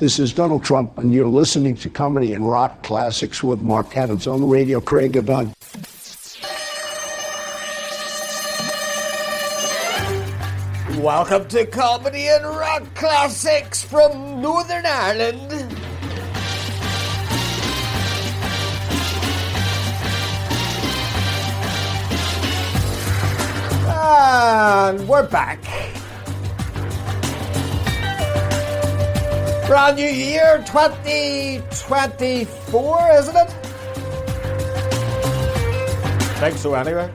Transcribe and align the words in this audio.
This 0.00 0.18
is 0.18 0.32
Donald 0.32 0.64
Trump, 0.64 0.96
and 0.96 1.12
you're 1.12 1.26
listening 1.26 1.76
to 1.76 1.90
Comedy 1.90 2.32
and 2.32 2.48
Rock 2.48 2.82
Classics 2.82 3.42
with 3.42 3.60
Mark 3.60 3.98
Adams 3.98 4.26
on 4.26 4.40
the 4.40 4.46
radio. 4.46 4.80
Craig 4.80 5.12
Goodbye. 5.12 5.52
Welcome 11.02 11.46
to 11.48 11.66
Comedy 11.66 12.28
and 12.28 12.46
Rock 12.46 12.84
Classics 12.94 13.84
from 13.84 14.40
Northern 14.40 14.86
Ireland. 14.86 15.52
And 23.86 25.06
we're 25.06 25.28
back. 25.28 25.99
Brand 29.70 29.96
new 29.98 30.04
year 30.04 30.64
2024, 30.66 33.10
isn't 33.12 33.36
it? 33.36 33.50
Think 36.40 36.58
so, 36.58 36.74
anyway. 36.74 37.08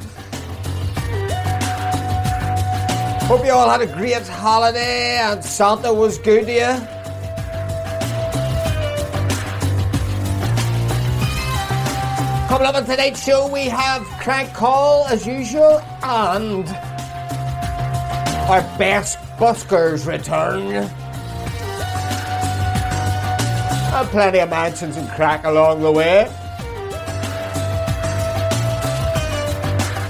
Hope 3.23 3.46
you 3.46 3.52
all 3.52 3.70
had 3.70 3.82
a 3.82 3.88
great 3.88 4.26
holiday 4.30 5.18
and 5.18 5.44
Santa 5.44 5.94
was 5.94 6.18
good 6.18 6.46
to 6.46 6.54
you. 6.54 6.80
Coming 12.48 12.68
up 12.68 12.76
on 12.76 12.85
tonight's 12.85 13.22
show, 13.22 13.52
we 13.52 13.66
have 13.66 14.02
Crank 14.22 14.54
Call 14.54 15.08
as 15.08 15.27
usual 15.27 15.82
and 16.04 16.66
our 18.48 18.62
best 18.77 19.18
buskers 19.38 20.08
return. 20.08 20.90
And 23.96 24.10
plenty 24.10 24.40
of 24.40 24.49
mansions 24.49 24.98
and 24.98 25.07
crack 25.12 25.46
along 25.46 25.82
the 25.82 25.90
way. 25.90 26.26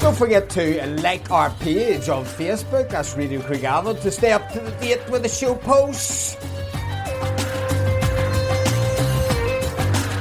Don't 0.01 0.17
forget 0.17 0.49
to 0.51 0.87
like 1.03 1.29
our 1.29 1.51
page 1.59 2.09
on 2.09 2.25
Facebook, 2.25 2.89
that's 2.89 3.15
Radio 3.15 3.41
Craigavon, 3.41 4.01
to 4.01 4.09
stay 4.09 4.31
up 4.31 4.51
to 4.53 4.59
date 4.81 5.07
with 5.11 5.21
the 5.21 5.29
show 5.29 5.53
posts. 5.53 6.35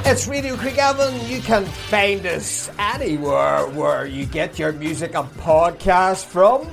It's 0.06 0.28
Radio 0.28 0.56
Craigavon. 0.56 1.26
You 1.26 1.40
can 1.40 1.64
find 1.64 2.26
us 2.26 2.70
anywhere 2.78 3.66
where 3.68 4.04
you 4.04 4.26
get 4.26 4.58
your 4.58 4.72
music 4.72 5.14
and 5.14 5.26
podcast 5.38 6.26
from. 6.26 6.66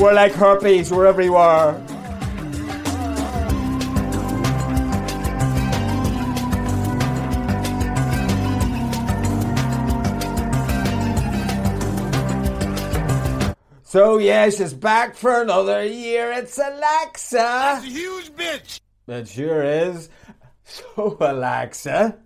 We're 0.00 0.14
like 0.14 0.32
herpes, 0.32 0.90
we're 0.90 1.06
everywhere. 1.06 1.80
So 13.92 14.16
yes, 14.16 14.56
she's 14.56 14.72
back 14.72 15.14
for 15.14 15.42
another 15.42 15.84
year. 15.84 16.32
It's 16.32 16.56
Alexa. 16.56 17.36
That's 17.36 17.84
a 17.84 17.88
huge 17.88 18.32
bitch. 18.32 18.80
It 19.06 19.28
sure 19.28 19.62
is. 19.62 20.08
So 20.64 21.18
Alexa, 21.20 22.16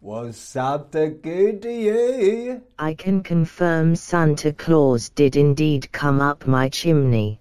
was 0.00 0.36
Santa 0.36 1.08
good 1.08 1.62
to 1.62 1.72
you? 1.72 2.62
I 2.78 2.94
can 2.94 3.24
confirm 3.24 3.96
Santa 3.96 4.52
Claus 4.52 5.08
did 5.08 5.34
indeed 5.34 5.90
come 5.90 6.20
up 6.20 6.46
my 6.46 6.68
chimney. 6.68 7.40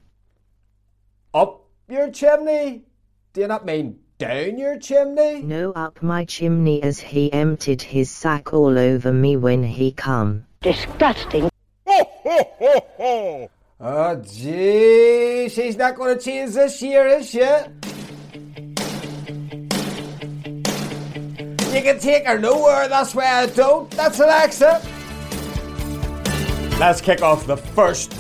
Up 1.32 1.70
your 1.88 2.10
chimney? 2.10 2.86
Do 3.34 3.42
you 3.42 3.48
not 3.48 3.68
mean 3.68 4.00
down 4.18 4.58
your 4.58 4.80
chimney? 4.80 5.44
No 5.44 5.74
up 5.74 6.02
my 6.02 6.26
chimney 6.26 6.82
as 6.82 7.00
he 7.00 7.32
emptied 7.32 7.84
his 7.84 8.10
sack 8.10 8.52
all 8.52 8.80
over 8.80 9.14
me 9.14 9.38
when 9.38 9.62
he 9.62 9.92
come. 9.92 10.48
Disgusting. 10.62 11.51
Oh, 13.84 14.16
gee, 14.18 15.50
she's 15.50 15.76
not 15.76 15.96
going 15.96 16.16
to 16.16 16.24
change 16.24 16.54
this 16.54 16.82
year, 16.84 17.08
is 17.08 17.28
she? 17.30 17.40
You 21.76 21.82
can 21.82 22.00
take 22.00 22.28
her 22.28 22.38
nowhere, 22.38 22.88
that's 22.88 23.16
why 23.16 23.26
I 23.26 23.46
don't. 23.48 23.90
That's 23.92 24.20
Alexa. 24.20 24.82
Let's 26.80 27.02
kick 27.02 27.24
off 27.24 27.48
the 27.48 27.58
first 27.58 28.14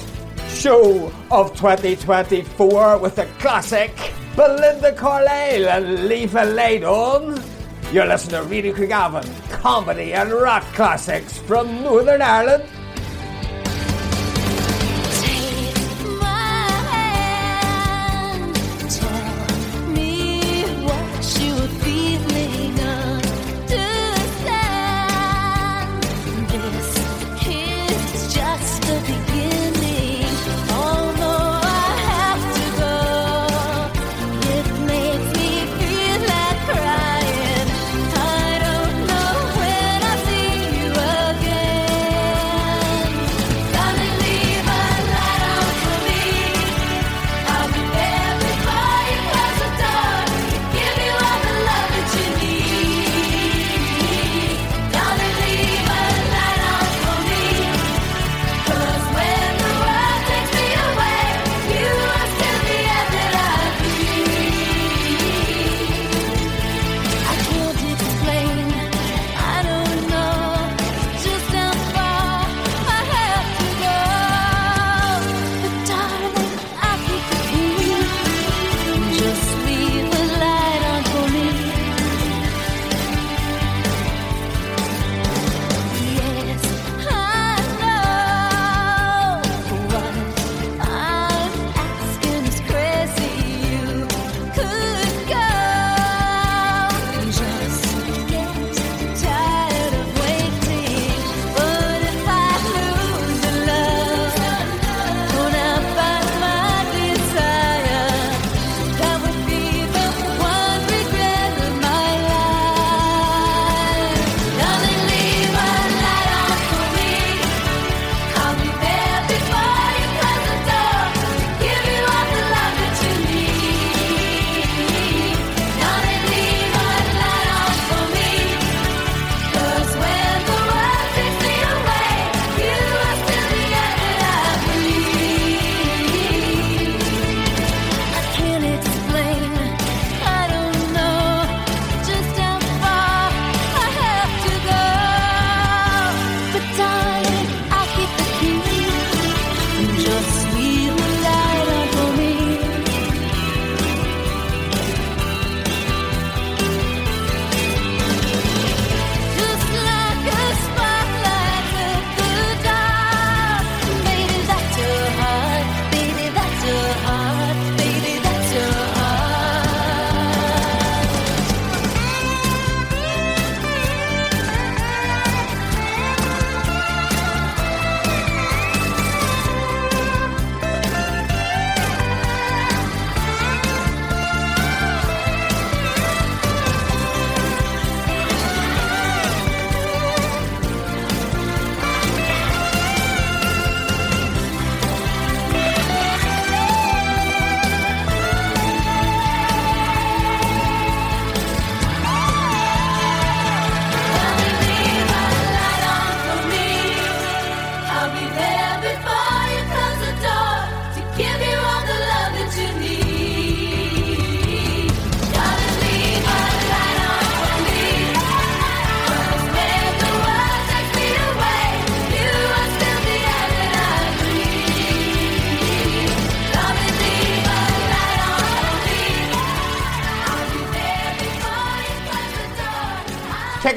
show 0.49 1.11
of 1.29 1.55
2024 1.55 2.97
with 2.97 3.15
the 3.17 3.25
classic 3.37 3.91
Belinda 4.35 4.93
Carlisle 4.93 5.67
and 5.67 6.07
Leave 6.07 6.35
a 6.35 6.45
Light 6.45 6.83
On. 6.83 7.39
You're 7.91 8.07
listening 8.07 8.41
to 8.41 8.49
Radio 8.49 8.73
Craigavon, 8.73 9.25
comedy 9.51 10.13
and 10.13 10.31
rock 10.31 10.63
classics 10.73 11.37
from 11.39 11.83
Northern 11.83 12.21
Ireland. 12.21 12.63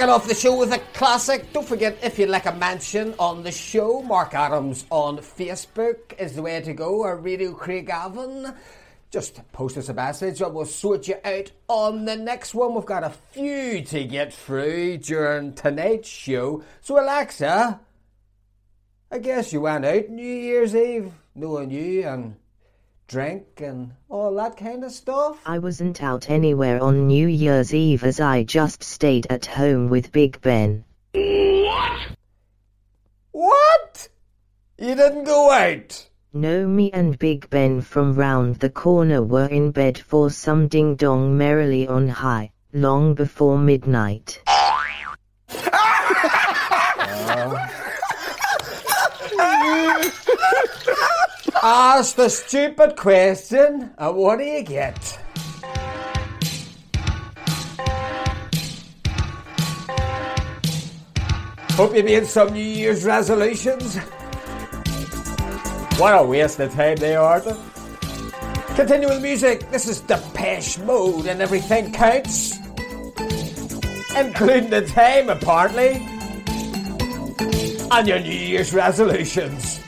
Kicking 0.05 0.17
off 0.17 0.29
the 0.29 0.35
show 0.35 0.59
with 0.59 0.71
a 0.71 0.81
classic. 0.93 1.51
Don't 1.55 1.67
forget, 1.67 1.97
if 2.03 2.19
you'd 2.19 2.29
like 2.29 2.45
a 2.45 2.53
mention 2.53 3.15
on 3.19 3.43
the 3.43 3.51
show, 3.51 4.03
Mark 4.03 4.35
Adams 4.35 4.85
on 4.91 5.17
Facebook 5.17 6.12
is 6.19 6.35
the 6.35 6.43
way 6.43 6.61
to 6.61 6.75
go, 6.75 7.05
or 7.05 7.17
Radio 7.17 7.55
Craigavon. 7.55 8.55
Just 9.11 9.41
post 9.53 9.79
us 9.79 9.89
a 9.89 9.95
message 9.95 10.43
and 10.43 10.53
we'll 10.53 10.67
sort 10.67 11.09
you 11.09 11.15
out 11.25 11.51
on 11.69 12.05
the 12.05 12.17
next 12.17 12.55
one. 12.55 12.75
We've 12.75 12.85
got 12.85 13.03
a 13.03 13.15
few 13.33 13.81
to 13.81 14.05
get 14.05 14.35
through 14.35 14.99
during 14.99 15.55
tonight's 15.55 16.11
show. 16.11 16.62
So, 16.83 17.03
Alexa, 17.03 17.81
I 19.11 19.19
guess 19.21 19.55
you 19.55 19.62
went 19.62 19.87
out 19.87 20.11
New 20.11 20.23
Year's 20.23 20.77
Eve 20.77 21.15
knowing 21.35 21.71
you 21.71 22.06
and 22.06 22.37
drink 23.06 23.61
and 23.61 23.93
all 24.09 24.35
that 24.35 24.56
kind 24.56 24.85
of 24.85 24.93
stuff. 24.93 25.39
I 25.47 25.59
wasn't 25.59 26.03
out 26.03 26.31
anywhere 26.31 26.83
on 26.83 27.06
New 27.06 27.29
Year's 27.29 27.75
Eve 27.75 28.05
as 28.05 28.21
I 28.21 28.43
just 28.43 28.83
stayed 28.83 29.27
at 29.31 29.47
home 29.47 29.89
with 29.89 30.12
Big 30.12 30.41
Ben. 30.41 30.85
What? 31.12 32.01
What? 33.33 34.09
You 34.79 34.95
didn't 34.95 35.25
go 35.25 35.51
out? 35.51 36.09
No, 36.33 36.67
me 36.67 36.91
and 36.93 37.19
Big 37.19 37.49
Ben 37.51 37.81
from 37.81 38.15
round 38.15 38.56
the 38.56 38.71
corner 38.71 39.23
were 39.23 39.47
in 39.47 39.71
bed 39.71 39.99
for 39.99 40.31
some 40.31 40.69
ding 40.69 40.97
dong 40.97 41.39
merrily 41.39 41.87
on 41.87 42.09
high, 42.09 42.51
long 42.73 43.15
before 43.15 43.59
midnight. 43.59 44.41
Ask 51.67 52.17
the 52.17 52.29
stupid 52.29 52.95
question, 52.95 53.91
and 53.97 54.17
what 54.17 54.39
do 54.39 54.45
you 54.45 54.63
get? 54.63 55.19
Hope 61.71 61.97
you 61.97 62.05
made 62.05 62.27
some 62.27 62.53
New 62.53 62.61
Year's 62.61 63.07
resolutions. 63.07 63.97
What 65.97 66.13
a 66.13 66.23
waste 66.23 66.61
of 66.61 66.71
time 66.75 66.97
they 66.97 67.17
are. 67.17 67.41
Continue 68.77 69.09
with 69.09 69.23
music. 69.23 69.71
This 69.71 69.89
is 69.89 70.01
Depeche 70.01 70.81
Mode, 70.81 71.25
and 71.25 71.41
everything 71.41 71.95
counts, 71.95 72.59
including 74.15 74.69
the 74.69 74.87
time, 74.95 75.31
apparently, 75.31 76.07
and 77.91 78.07
your 78.07 78.21
New 78.21 78.33
Year's 78.33 78.75
resolutions. 78.75 79.81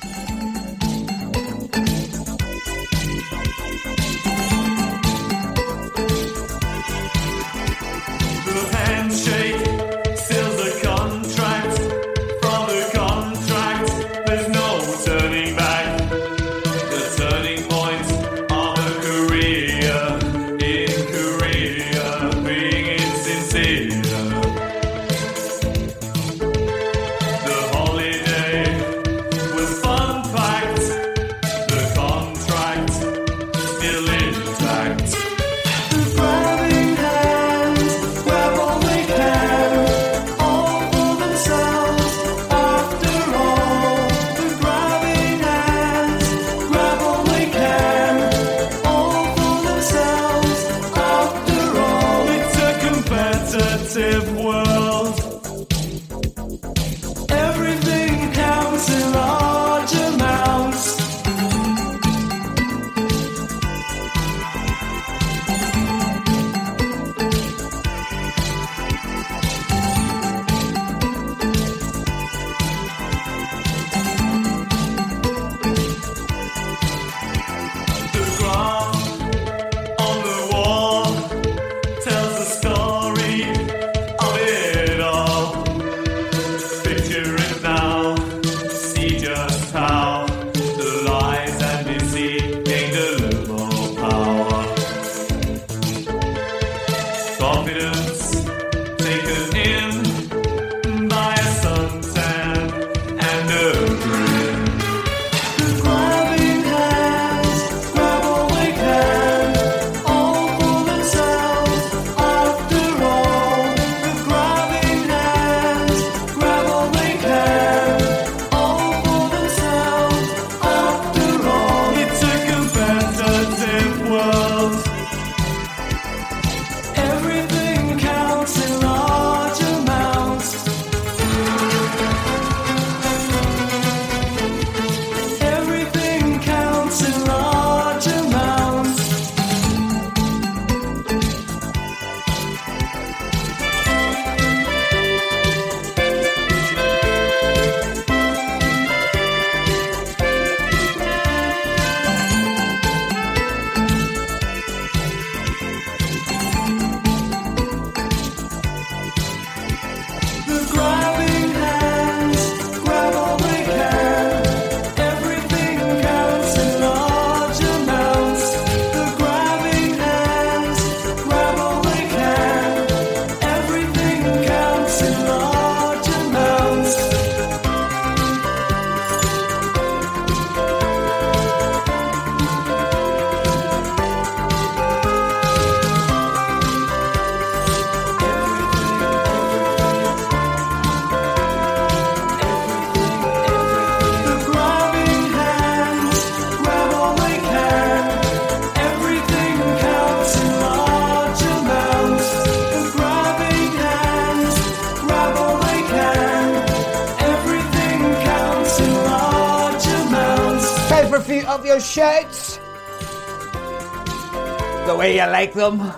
like 215.37 215.53
them. 215.53 215.93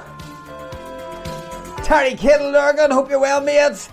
Terry 1.85 2.15
Kittle, 2.15 2.51
Lurgan, 2.51 2.91
hope 2.91 3.09
you're 3.09 3.21
well, 3.21 3.41
mates. 3.41 3.89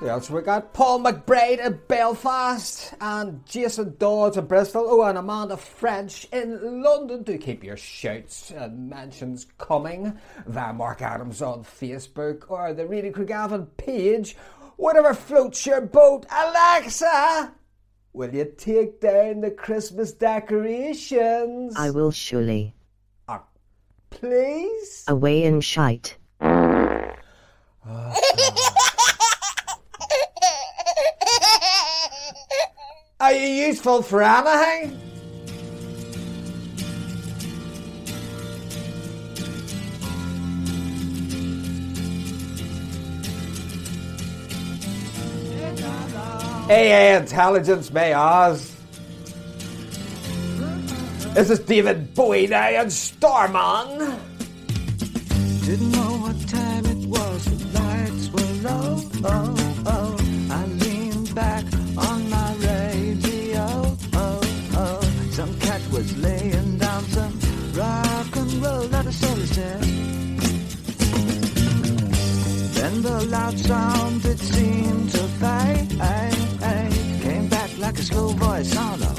Who 0.00 0.08
else 0.08 0.30
we 0.30 0.40
got? 0.40 0.72
Paul 0.72 1.00
McBride 1.00 1.58
at 1.58 1.86
Belfast 1.88 2.94
and 3.02 3.44
Jason 3.44 3.96
Dodds 3.98 4.38
at 4.38 4.48
Bristol. 4.48 4.86
Oh, 4.88 5.02
and 5.02 5.18
Amanda 5.18 5.58
French 5.58 6.26
in 6.32 6.82
London. 6.82 7.22
Do 7.22 7.36
keep 7.36 7.62
your 7.62 7.76
shouts 7.76 8.50
and 8.50 8.88
mentions 8.88 9.46
coming 9.58 10.18
via 10.46 10.72
Mark 10.72 11.02
Adams 11.02 11.42
on 11.42 11.64
Facebook 11.64 12.44
or 12.48 12.72
the 12.72 12.86
Reading 12.86 13.12
Crew 13.12 13.26
page. 13.76 14.38
Whatever 14.76 15.12
floats 15.12 15.66
your 15.66 15.82
boat, 15.82 16.24
Alexa! 16.30 17.52
Will 18.14 18.32
you 18.32 18.44
take 18.56 19.00
down 19.00 19.40
the 19.40 19.50
Christmas 19.50 20.12
decorations? 20.12 21.74
I 21.76 21.90
will 21.90 22.12
surely. 22.12 22.74
Ah, 23.28 23.42
please? 24.10 25.04
Away 25.08 25.44
and 25.44 25.62
shite. 25.62 26.16
Are 33.20 33.32
you 33.32 33.46
useful 33.66 34.02
for 34.02 34.22
anything? 34.22 35.03
AA 46.68 47.18
Intelligence 47.18 47.92
May 47.92 48.14
Oz. 48.14 48.74
This 51.34 51.50
is 51.50 51.58
David 51.58 52.14
Bowie 52.14 52.46
now 52.46 52.64
and 52.64 52.90
Starman. 52.90 54.18
Didn't 55.66 55.90
know 55.92 56.16
what 56.24 56.48
time 56.48 56.86
it 56.86 57.06
was, 57.06 57.44
the 57.44 57.78
lights 57.78 58.30
were 58.30 58.68
low. 58.68 59.00
Oh, 59.24 59.82
oh. 59.84 60.16
I 60.50 60.64
leaned 60.64 61.34
back 61.34 61.64
on 61.98 62.30
my 62.30 62.54
radio. 62.54 63.96
Oh, 64.14 64.40
oh. 64.72 65.00
Some 65.32 65.58
cat 65.58 65.82
was 65.92 66.16
laying 66.16 66.78
down 66.78 67.04
some 67.04 67.38
rock 67.74 68.36
and 68.36 68.52
roll 68.64 68.88
that 68.88 69.04
a 69.04 69.12
soul 69.12 69.36
said. 69.36 69.82
Then 72.72 73.02
the 73.02 73.26
loud 73.28 73.58
sound 73.58 74.24
it 74.24 74.38
seemed 74.38 75.10
to 75.10 75.18
fade. 75.18 76.33
Like 77.94 78.02
a 78.02 78.06
slow 78.06 78.28
voice 78.30 78.76
on 78.76 79.13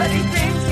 but 0.00 0.10
he 0.10 0.22
thinks 0.22 0.69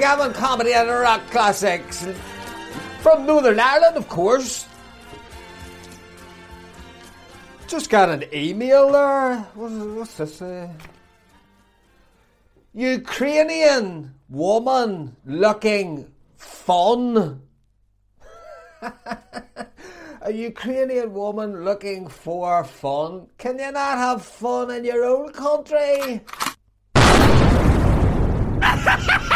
Craigavon 0.00 0.32
comedy 0.32 0.72
and 0.72 0.88
rock 0.88 1.20
classics 1.30 2.06
from 3.02 3.26
Northern 3.26 3.60
Ireland, 3.60 3.98
of 3.98 4.08
course. 4.08 4.66
Just 7.68 7.90
got 7.90 8.08
an 8.08 8.24
email 8.32 8.92
there. 8.92 9.36
What's, 9.52 9.74
what's 9.74 10.14
this? 10.14 10.40
Uh, 10.40 10.68
Ukrainian 12.72 14.14
woman 14.30 15.16
looking 15.26 16.10
fun. 16.38 17.42
a 20.22 20.32
Ukrainian 20.32 21.12
woman 21.12 21.62
looking 21.62 22.08
for 22.08 22.64
fun. 22.64 23.26
Can 23.36 23.58
you 23.58 23.70
not 23.70 23.98
have 23.98 24.24
fun 24.24 24.70
in 24.70 24.82
your 24.82 25.04
own 25.04 25.30
country? 25.34 26.22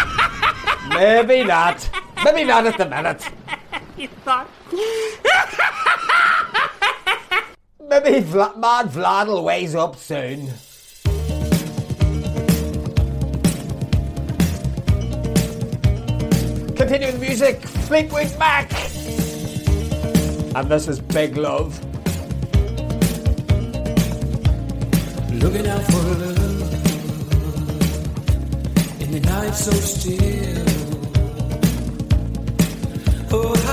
Maybe 0.95 1.45
not. 1.45 1.89
Maybe 2.25 2.45
not 2.45 2.67
at 2.67 2.79
the 2.79 2.87
minute. 2.89 3.29
You 3.97 4.09
thought? 4.25 4.49
Maybe 7.89 8.21
Vla- 8.27 8.57
Mad 8.59 8.87
Vlad 8.89 9.29
will 9.29 9.45
wise 9.45 9.77
up 9.77 9.95
soon. 9.95 10.51
Continuing 16.77 17.21
music, 17.21 17.61
Fleetwood 17.63 18.37
Mac. 18.39 18.73
And 20.57 20.69
this 20.69 20.89
is 20.89 21.01
Big 21.01 21.37
Love. 21.37 21.79
Looking 25.33 25.67
out 25.69 25.83
for 25.85 26.03
love 26.03 26.73
in 29.01 29.11
the 29.13 29.21
night 29.21 29.55
so 29.55 29.71
still. 29.73 30.74
Oh, 33.37 33.64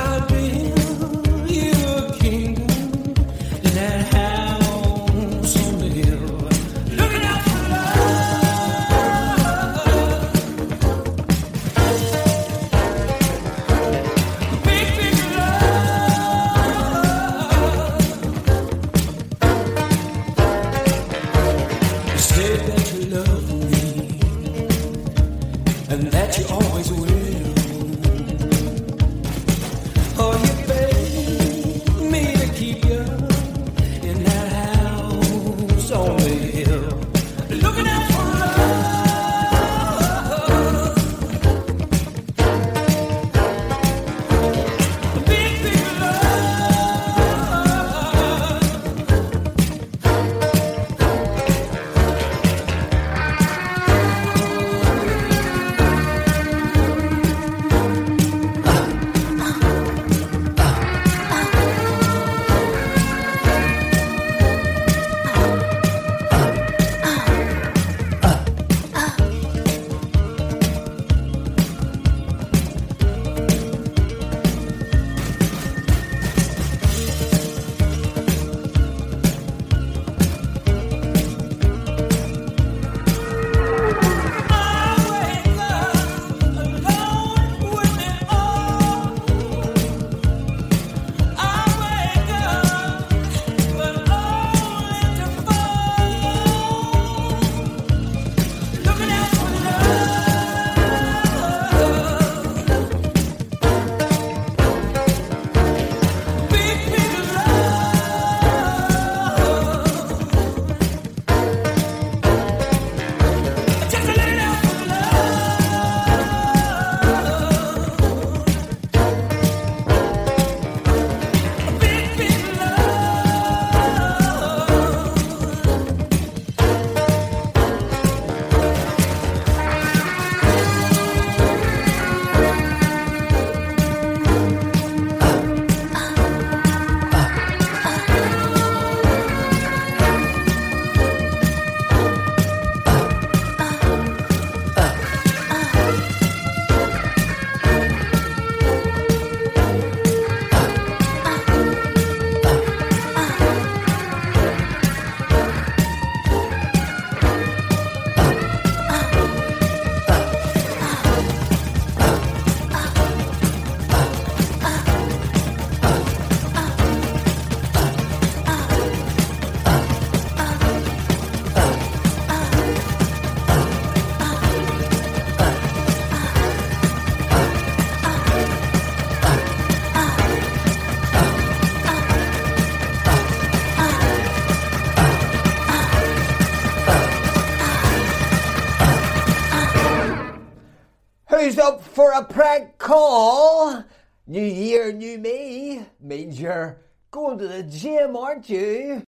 prank 192.32 192.78
call? 192.78 193.84
New 194.28 194.44
year, 194.44 194.94
new 194.94 195.18
me 195.18 195.86
means 196.00 196.40
you're 196.40 196.78
going 197.12 197.38
to 197.38 197.48
the 197.48 197.64
gym, 197.64 198.16
aren't 198.16 198.50
you? 198.50 199.04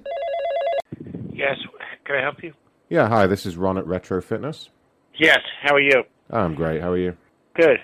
Yes, 1.33 1.57
can 2.05 2.17
I 2.17 2.23
help 2.23 2.43
you? 2.43 2.53
Yeah, 2.89 3.09
hi, 3.09 3.27
this 3.27 3.47
is 3.47 3.57
Ron 3.57 3.79
at 3.79 3.87
Retro 3.87 4.21
Fitness. 4.21 4.71
Yes, 5.19 5.39
how 5.63 5.75
are 5.75 5.81
you? 5.81 6.03
I'm 6.31 6.55
great, 6.55 6.81
how 6.81 6.91
are 6.91 6.99
you? 6.99 7.17
Good. 7.55 7.79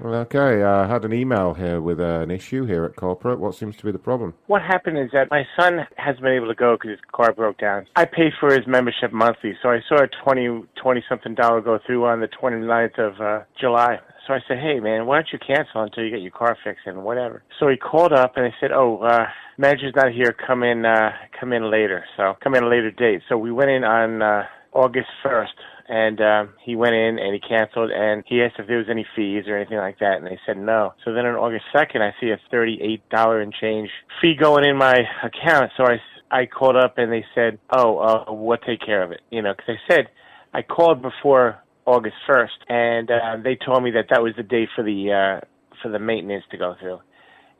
Well, 0.00 0.14
okay, 0.14 0.62
I 0.62 0.88
had 0.88 1.04
an 1.04 1.12
email 1.12 1.52
here 1.54 1.80
with 1.80 2.00
uh, 2.00 2.20
an 2.20 2.30
issue 2.30 2.64
here 2.64 2.84
at 2.84 2.96
corporate. 2.96 3.38
What 3.38 3.54
seems 3.54 3.76
to 3.76 3.84
be 3.84 3.92
the 3.92 3.98
problem? 3.98 4.34
What 4.46 4.62
happened 4.62 4.98
is 4.98 5.10
that 5.12 5.30
my 5.30 5.44
son 5.58 5.86
hasn't 5.96 6.22
been 6.22 6.32
able 6.32 6.48
to 6.48 6.54
go 6.54 6.76
because 6.76 6.92
his 6.92 7.00
car 7.14 7.32
broke 7.32 7.58
down. 7.58 7.86
I 7.94 8.06
pay 8.06 8.32
for 8.40 8.52
his 8.52 8.66
membership 8.66 9.12
monthly, 9.12 9.52
so 9.62 9.68
I 9.68 9.80
saw 9.88 10.02
a 10.02 10.08
20, 10.24 10.64
20 10.82 11.04
something 11.08 11.34
dollar 11.34 11.60
go 11.60 11.78
through 11.86 12.06
on 12.06 12.20
the 12.20 12.28
29th 12.28 12.98
of 12.98 13.20
uh, 13.20 13.44
July. 13.60 14.00
So 14.32 14.36
I 14.36 14.40
said, 14.48 14.62
hey 14.62 14.80
man, 14.80 15.04
why 15.04 15.16
don't 15.16 15.28
you 15.30 15.38
cancel 15.38 15.82
until 15.82 16.04
you 16.04 16.10
get 16.10 16.22
your 16.22 16.30
car 16.30 16.56
fixed 16.64 16.86
and 16.86 17.04
whatever. 17.04 17.42
So 17.60 17.68
he 17.68 17.76
called 17.76 18.14
up 18.14 18.32
and 18.36 18.46
they 18.46 18.54
said, 18.60 18.72
oh, 18.72 18.98
uh, 18.98 19.26
manager's 19.58 19.92
not 19.94 20.10
here. 20.12 20.34
Come 20.46 20.62
in, 20.62 20.86
uh, 20.86 21.10
come 21.38 21.52
in 21.52 21.70
later. 21.70 22.04
So 22.16 22.34
come 22.42 22.54
in 22.54 22.62
a 22.64 22.68
later 22.68 22.90
date. 22.90 23.20
So 23.28 23.36
we 23.36 23.52
went 23.52 23.70
in 23.70 23.84
on 23.84 24.22
uh, 24.22 24.44
August 24.72 25.08
1st 25.22 25.48
and 25.88 26.20
um, 26.22 26.54
he 26.64 26.76
went 26.76 26.94
in 26.94 27.18
and 27.18 27.34
he 27.34 27.40
canceled 27.40 27.90
and 27.90 28.24
he 28.26 28.40
asked 28.40 28.54
if 28.58 28.66
there 28.68 28.78
was 28.78 28.86
any 28.90 29.04
fees 29.14 29.44
or 29.48 29.58
anything 29.58 29.76
like 29.76 29.98
that 29.98 30.16
and 30.16 30.26
they 30.26 30.38
said 30.46 30.56
no 30.56 30.94
so 31.04 31.12
then 31.12 31.26
on 31.26 31.34
august 31.34 31.64
2nd 31.74 32.00
i 32.00 32.14
see 32.20 32.30
a 32.30 32.38
$38 32.54 33.42
and 33.42 33.52
change 33.60 33.90
fee 34.20 34.36
going 34.40 34.64
in 34.64 34.76
my 34.76 34.94
account 35.24 35.72
so 35.76 35.84
i, 35.84 35.96
I 36.30 36.46
called 36.46 36.76
up 36.76 36.98
and 36.98 37.12
they 37.12 37.24
said 37.34 37.58
oh 37.76 37.98
uh, 37.98 38.24
we'll 38.32 38.58
take 38.58 38.80
care 38.80 39.02
of 39.02 39.10
it 39.10 39.22
you 39.30 39.42
know 39.42 39.52
because 39.52 39.74
i 39.74 39.92
said 39.92 40.06
i 40.54 40.62
called 40.62 41.02
before 41.02 41.61
august 41.86 42.16
1st 42.28 42.48
and 42.68 43.10
uh, 43.10 43.36
they 43.42 43.56
told 43.56 43.82
me 43.82 43.90
that 43.90 44.06
that 44.10 44.22
was 44.22 44.32
the 44.36 44.42
day 44.42 44.68
for 44.74 44.82
the 44.84 45.12
uh, 45.12 45.46
for 45.82 45.88
the 45.90 45.98
maintenance 45.98 46.44
to 46.50 46.56
go 46.58 46.74
through 46.80 47.00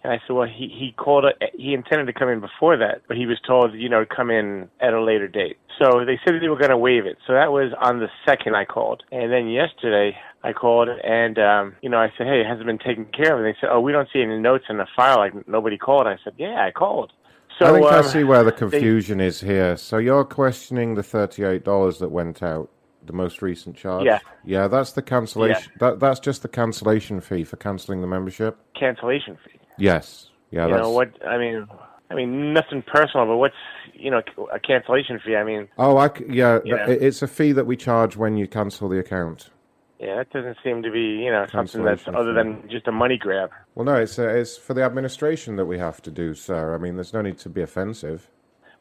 And 0.05 0.13
I 0.13 0.19
said, 0.27 0.35
well, 0.35 0.49
he 0.49 0.67
he 0.69 0.93
called. 0.97 1.25
it 1.25 1.37
He 1.57 1.75
intended 1.75 2.07
to 2.07 2.13
come 2.13 2.29
in 2.29 2.41
before 2.41 2.77
that, 2.77 3.03
but 3.09 3.17
he 3.17 3.27
was 3.27 3.39
told, 3.47 3.73
you 3.75 3.89
know, 3.89 4.05
to 4.05 4.15
come 4.19 4.31
in 4.31 4.69
at 4.81 4.93
a 4.95 5.03
later 5.03 5.29
date. 5.29 5.59
So 5.79 6.05
they 6.05 6.19
said 6.23 6.35
they 6.41 6.49
were 6.49 6.59
going 6.59 6.71
to 6.71 6.77
waive 6.89 7.07
it. 7.07 7.19
So 7.27 7.33
that 7.35 7.51
was 7.53 7.73
on 7.81 7.99
the 8.01 8.09
second 8.27 8.55
I 8.57 8.65
called, 8.65 9.03
and 9.13 9.33
then 9.33 9.49
yesterday 9.49 10.17
I 10.45 10.53
called 10.53 10.89
and 10.89 11.39
um, 11.39 11.77
you 11.83 11.89
know 11.89 11.99
I 11.99 12.09
said, 12.17 12.27
hey, 12.27 12.41
it 12.41 12.47
hasn't 12.47 12.67
been 12.67 12.79
taken 12.79 13.05
care 13.07 13.33
of. 13.33 13.39
And 13.41 13.47
they 13.49 13.57
said, 13.61 13.71
oh, 13.73 13.81
we 13.81 13.93
don't 13.93 14.09
see 14.13 14.23
any 14.23 14.39
notes 14.39 14.65
in 14.69 14.77
the 14.79 14.87
file. 14.97 15.19
Like 15.19 15.35
nobody 15.49 15.79
called. 15.79 16.07
I 16.07 16.17
said, 16.25 16.35
yeah, 16.37 16.65
I 16.67 16.71
called. 16.73 17.13
So 17.59 17.67
I 17.67 17.73
think 17.73 17.87
I 17.87 17.99
um, 17.99 18.05
see 18.05 18.25
where 18.25 18.43
the 18.45 18.51
they- 18.51 18.57
confusion 18.57 19.21
is 19.21 19.41
here. 19.41 19.77
So 19.77 19.99
you're 19.99 20.25
questioning 20.25 20.95
the 20.97 21.03
thirty-eight 21.05 21.65
dollars 21.65 21.99
that 22.01 22.11
went 22.11 22.43
out, 22.43 22.71
the 23.07 23.13
most 23.13 23.43
recent 23.43 23.77
charge. 23.77 24.05
Yeah. 24.05 24.19
Yeah, 24.45 24.69
that's 24.69 24.93
the 24.93 25.03
cancellation. 25.03 25.73
That 25.81 26.01
that's 26.01 26.21
just 26.21 26.43
the 26.43 26.49
cancellation 26.49 27.21
fee 27.21 27.45
for 27.45 27.57
cancelling 27.57 28.01
the 28.01 28.07
membership. 28.07 28.59
cancellation 28.79 29.37
fee. 29.45 29.59
Yes. 29.79 30.31
Yeah. 30.51 30.67
you 30.67 30.73
that's, 30.75 30.83
know 30.83 30.91
what? 30.91 31.11
I 31.27 31.39
mean, 31.39 31.67
I 32.11 32.15
mean 32.15 32.53
nothing 32.53 32.83
personal, 32.83 33.27
but 33.27 33.37
what's 33.37 33.55
you 33.95 34.11
know 34.11 34.23
a 34.53 34.61
cancellation 34.61 35.19
fee? 35.25 35.37
I 35.37 35.45
mean, 35.45 35.69
Oh, 35.79 35.97
I 35.97 36.11
yeah. 36.29 36.59
Know? 36.65 36.85
It's 36.89 37.23
a 37.23 37.27
fee 37.29 37.53
that 37.53 37.67
we 37.67 37.77
charge 37.77 38.17
when 38.17 38.37
you 38.37 38.47
cancel 38.47 38.89
the 38.89 38.99
account. 38.99 39.51
yeah, 39.99 40.17
that 40.17 40.31
doesn't 40.31 40.59
seem 40.65 40.83
to 40.83 40.91
be 40.91 41.01
you 41.25 41.31
know 41.31 41.47
something 41.51 41.85
that's 41.85 42.07
other 42.09 42.33
than 42.35 42.69
just 42.69 42.87
a 42.89 42.93
money 42.93 43.17
grab. 43.17 43.51
Well, 43.75 43.85
no, 43.87 43.95
it's 43.95 44.19
uh, 44.19 44.29
it's 44.29 44.57
for 44.57 44.75
the 44.75 44.83
administration 44.83 45.57
that 45.57 45.65
we 45.67 45.79
have 45.79 46.03
to 46.03 46.11
do, 46.11 46.35
sir. 46.35 46.75
I 46.75 46.79
mean, 46.79 46.97
there's 46.97 47.13
no 47.15 47.23
need 47.23 47.39
to 47.39 47.49
be 47.49 47.63
offensive. 47.63 48.29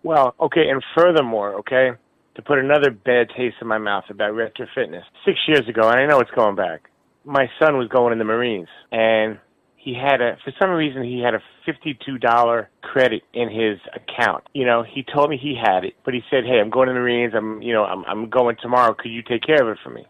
Well, 0.04 0.34
okay, 0.40 0.68
and 0.68 0.84
furthermore, 0.96 1.54
okay, 1.60 1.92
to 2.36 2.42
put 2.42 2.60
another 2.60 2.92
bad 2.92 3.30
taste 3.36 3.58
in 3.62 3.68
my 3.68 3.78
mouth 3.78 4.06
about 4.10 4.34
retro 4.34 4.68
fitness. 4.74 5.04
Six 5.26 5.38
years 5.48 5.68
ago, 5.68 5.90
and 5.90 6.00
I 6.00 6.06
know 6.06 6.20
it's 6.20 6.32
going 6.32 6.56
back, 6.56 6.90
my 7.26 7.50
son 7.60 7.78
was 7.78 7.88
going 7.90 8.14
in 8.14 8.20
the 8.20 8.26
Marines, 8.26 8.70
and 8.92 9.38
he 9.76 9.94
had 9.96 10.22
a, 10.22 10.38
for 10.44 10.54
some 10.62 10.70
reason, 10.72 11.04
he 11.04 11.22
had 11.22 11.34
a 11.34 11.42
$52 11.68 12.68
credit 12.82 13.24
in 13.34 13.50
his 13.50 13.80
account. 13.96 14.44
You 14.54 14.66
know, 14.66 14.84
he 14.84 15.04
told 15.04 15.30
me 15.30 15.38
he 15.42 15.56
had 15.60 15.84
it, 15.84 15.96
but 16.06 16.14
he 16.14 16.22
said, 16.30 16.44
hey, 16.46 16.60
I'm 16.60 16.70
going 16.70 16.88
to 16.88 16.94
the 16.94 17.00
Marines, 17.00 17.34
I'm, 17.36 17.62
you 17.62 17.74
know, 17.74 17.84
I'm, 17.84 18.06
I'm 18.06 18.30
going 18.30 18.58
tomorrow, 18.62 18.94
could 18.94 19.12
you 19.12 19.24
take 19.24 19.44
care 19.44 19.62
of 19.62 19.70
it 19.70 19.78
for 19.84 19.90
me? 19.90 20.06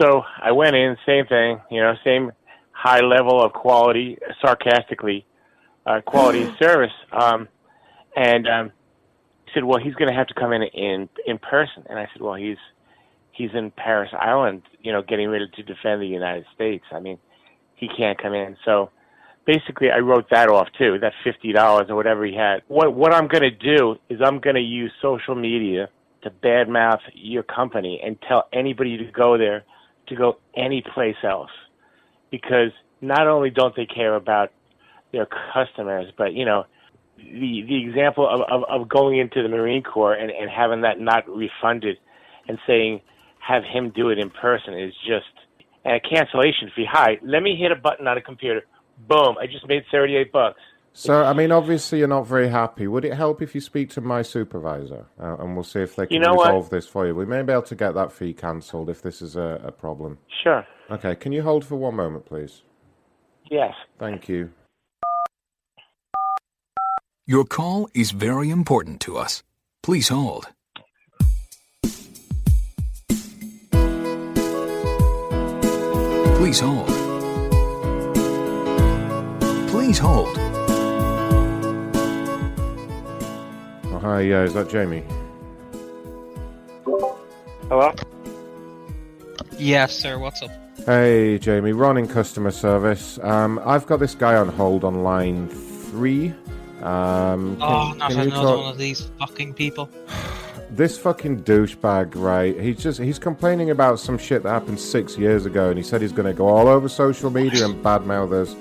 So 0.00 0.22
I 0.42 0.52
went 0.52 0.76
in, 0.76 0.96
same 1.06 1.26
thing, 1.26 1.60
you 1.70 1.80
know, 1.80 1.94
same 2.04 2.32
high 2.72 3.00
level 3.00 3.42
of 3.42 3.52
quality, 3.52 4.18
sarcastically, 4.40 5.24
uh, 5.86 6.00
quality 6.02 6.52
service. 6.60 6.92
Um, 7.12 7.48
and, 8.14 8.46
um, 8.46 8.72
said, 9.56 9.64
"Well, 9.64 9.80
he's 9.82 9.94
going 9.94 10.10
to 10.10 10.16
have 10.16 10.26
to 10.26 10.34
come 10.34 10.52
in 10.52 10.62
in 10.62 11.08
in 11.26 11.38
person." 11.38 11.84
And 11.88 11.98
I 11.98 12.06
said, 12.12 12.20
"Well, 12.20 12.34
he's 12.34 12.58
he's 13.32 13.50
in 13.54 13.70
Parris 13.70 14.10
Island, 14.12 14.62
you 14.82 14.92
know, 14.92 15.02
getting 15.02 15.28
ready 15.30 15.46
to 15.56 15.62
defend 15.62 16.02
the 16.02 16.06
United 16.06 16.44
States. 16.54 16.84
I 16.92 17.00
mean, 17.00 17.18
he 17.74 17.88
can't 17.88 18.20
come 18.20 18.34
in." 18.34 18.56
So 18.64 18.90
basically, 19.46 19.90
I 19.90 19.98
wrote 19.98 20.28
that 20.30 20.50
off 20.50 20.68
too, 20.78 20.98
that 21.00 21.14
fifty 21.24 21.52
dollars 21.52 21.86
or 21.88 21.96
whatever 21.96 22.26
he 22.26 22.34
had. 22.34 22.62
What 22.68 22.94
what 22.94 23.14
I'm 23.14 23.28
going 23.28 23.42
to 23.42 23.50
do 23.50 23.96
is 24.10 24.20
I'm 24.22 24.40
going 24.40 24.56
to 24.56 24.62
use 24.62 24.92
social 25.00 25.34
media 25.34 25.88
to 26.22 26.30
badmouth 26.30 27.00
your 27.14 27.44
company 27.44 28.00
and 28.04 28.18
tell 28.28 28.48
anybody 28.52 28.98
to 28.98 29.04
go 29.04 29.38
there 29.38 29.64
to 30.08 30.16
go 30.16 30.38
any 30.56 30.82
place 30.94 31.16
else 31.22 31.50
because 32.30 32.70
not 33.00 33.26
only 33.26 33.50
don't 33.50 33.74
they 33.76 33.86
care 33.86 34.14
about 34.16 34.52
their 35.12 35.26
customers, 35.54 36.12
but 36.18 36.34
you 36.34 36.44
know 36.44 36.64
the 37.16 37.64
the 37.66 37.84
example 37.84 38.28
of, 38.28 38.40
of, 38.50 38.64
of 38.68 38.88
going 38.88 39.18
into 39.18 39.42
the 39.42 39.48
Marine 39.48 39.82
Corps 39.82 40.14
and, 40.14 40.30
and 40.30 40.50
having 40.50 40.82
that 40.82 41.00
not 41.00 41.28
refunded 41.28 41.98
and 42.48 42.58
saying 42.66 43.00
have 43.38 43.62
him 43.64 43.92
do 43.94 44.10
it 44.10 44.18
in 44.18 44.30
person 44.30 44.74
is 44.74 44.92
just 45.06 45.26
a 45.84 46.00
cancellation 46.00 46.70
fee. 46.74 46.86
Hi, 46.90 47.18
let 47.22 47.42
me 47.42 47.56
hit 47.56 47.72
a 47.72 47.76
button 47.76 48.06
on 48.06 48.16
a 48.16 48.22
computer. 48.22 48.62
Boom! 49.08 49.36
I 49.40 49.46
just 49.46 49.66
made 49.68 49.84
thirty 49.90 50.16
eight 50.16 50.32
bucks. 50.32 50.60
So, 50.98 51.24
I 51.24 51.34
mean, 51.34 51.52
obviously, 51.52 51.98
you're 51.98 52.08
not 52.08 52.26
very 52.26 52.48
happy. 52.48 52.86
Would 52.86 53.04
it 53.04 53.12
help 53.12 53.42
if 53.42 53.54
you 53.54 53.60
speak 53.60 53.90
to 53.90 54.00
my 54.00 54.22
supervisor, 54.22 55.04
uh, 55.20 55.36
and 55.40 55.54
we'll 55.54 55.62
see 55.62 55.80
if 55.80 55.94
they 55.94 56.06
can 56.06 56.14
You 56.14 56.20
know 56.20 56.32
what? 56.32 56.46
resolve 56.46 56.70
this 56.70 56.88
for 56.88 57.06
you? 57.06 57.14
We 57.14 57.26
may 57.26 57.42
be 57.42 57.52
able 57.52 57.64
to 57.64 57.74
get 57.74 57.92
that 57.94 58.12
fee 58.12 58.32
cancelled 58.32 58.88
if 58.88 59.02
this 59.02 59.20
is 59.20 59.36
a, 59.36 59.60
a 59.62 59.72
problem. 59.72 60.16
Sure. 60.42 60.66
Okay, 60.90 61.14
can 61.14 61.32
you 61.32 61.42
hold 61.42 61.66
for 61.66 61.76
one 61.76 61.96
moment, 61.96 62.24
please? 62.24 62.62
Yes. 63.50 63.74
Thank 63.98 64.26
you. 64.30 64.52
Your 67.28 67.44
call 67.44 67.88
is 67.92 68.12
very 68.12 68.50
important 68.50 69.00
to 69.00 69.18
us. 69.18 69.42
Please 69.82 70.10
hold. 70.10 70.46
Please 76.36 76.60
hold. 76.60 76.86
Please 79.66 79.98
hold. 79.98 80.38
Oh, 83.88 83.98
hi, 84.00 84.20
yeah, 84.20 84.44
is 84.44 84.54
that 84.54 84.70
Jamie? 84.70 85.02
Hello. 86.84 87.92
Yes, 89.58 89.98
sir. 89.98 90.20
What's 90.20 90.42
up? 90.42 90.52
Hey, 90.84 91.40
Jamie, 91.40 91.72
Ron 91.72 91.96
in 91.96 92.06
customer 92.06 92.52
service. 92.52 93.18
Um, 93.20 93.60
I've 93.64 93.86
got 93.86 93.98
this 93.98 94.14
guy 94.14 94.36
on 94.36 94.48
hold 94.48 94.84
on 94.84 95.02
line 95.02 95.48
three. 95.48 96.32
Um, 96.82 97.56
can, 97.56 97.62
Oh, 97.62 97.92
not 97.96 98.12
another 98.12 98.30
talk- 98.30 98.60
one 98.60 98.70
of 98.72 98.78
these 98.78 99.10
fucking 99.18 99.54
people. 99.54 99.88
This 100.68 100.98
fucking 100.98 101.44
douchebag, 101.44 102.14
right? 102.16 102.58
He's 102.60 102.82
just 102.82 103.00
he's 103.00 103.20
complaining 103.20 103.70
about 103.70 104.00
some 104.00 104.18
shit 104.18 104.42
that 104.42 104.50
happened 104.50 104.78
six 104.80 105.16
years 105.16 105.46
ago, 105.46 105.68
and 105.70 105.78
he 105.78 105.82
said 105.84 106.02
he's 106.02 106.10
going 106.12 106.26
to 106.26 106.34
go 106.34 106.48
all 106.48 106.66
over 106.66 106.88
social 106.88 107.30
media 107.30 107.64
and 107.66 107.82
badmouth 107.82 108.32
us. 108.32 108.54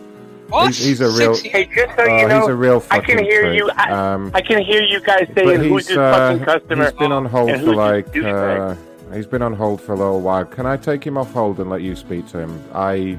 What? 0.49 0.67
He's, 0.67 0.77
he's 0.77 1.01
a 1.01 1.09
real. 1.09 1.35
Hey, 1.35 1.65
just 1.75 1.95
so 1.97 2.03
Oh, 2.07 2.17
you 2.17 2.27
know, 2.27 2.39
he's 2.41 2.47
a 2.49 2.55
real 2.55 2.83
I 2.91 2.99
can 2.99 3.17
hear 3.23 3.41
prick. 3.41 3.57
you. 3.57 3.69
I, 3.75 4.13
Um, 4.13 4.31
I 4.35 4.41
can 4.41 4.63
hear 4.63 4.83
you 4.83 5.01
guys 5.01 5.27
saying 5.35 5.61
who's 5.67 5.87
this 5.87 5.97
uh, 5.97 6.11
fucking 6.37 6.45
customer. 6.45 6.83
he's 6.85 6.93
been 6.93 7.11
on 7.11 7.25
hold 7.25 7.49
for 7.59 7.75
like. 7.75 8.15
Uh, 8.15 8.75
he's 9.11 9.25
been 9.27 9.41
on 9.41 9.53
hold 9.53 9.81
for 9.81 9.93
a 9.93 9.97
little 9.97 10.21
while. 10.21 10.45
Can 10.45 10.67
I 10.67 10.77
take 10.77 11.03
him 11.05 11.17
off 11.17 11.33
hold 11.33 11.59
and 11.59 11.71
let 11.71 11.81
you 11.81 11.95
speak 11.95 12.27
to 12.29 12.39
him? 12.39 12.63
I 12.73 13.17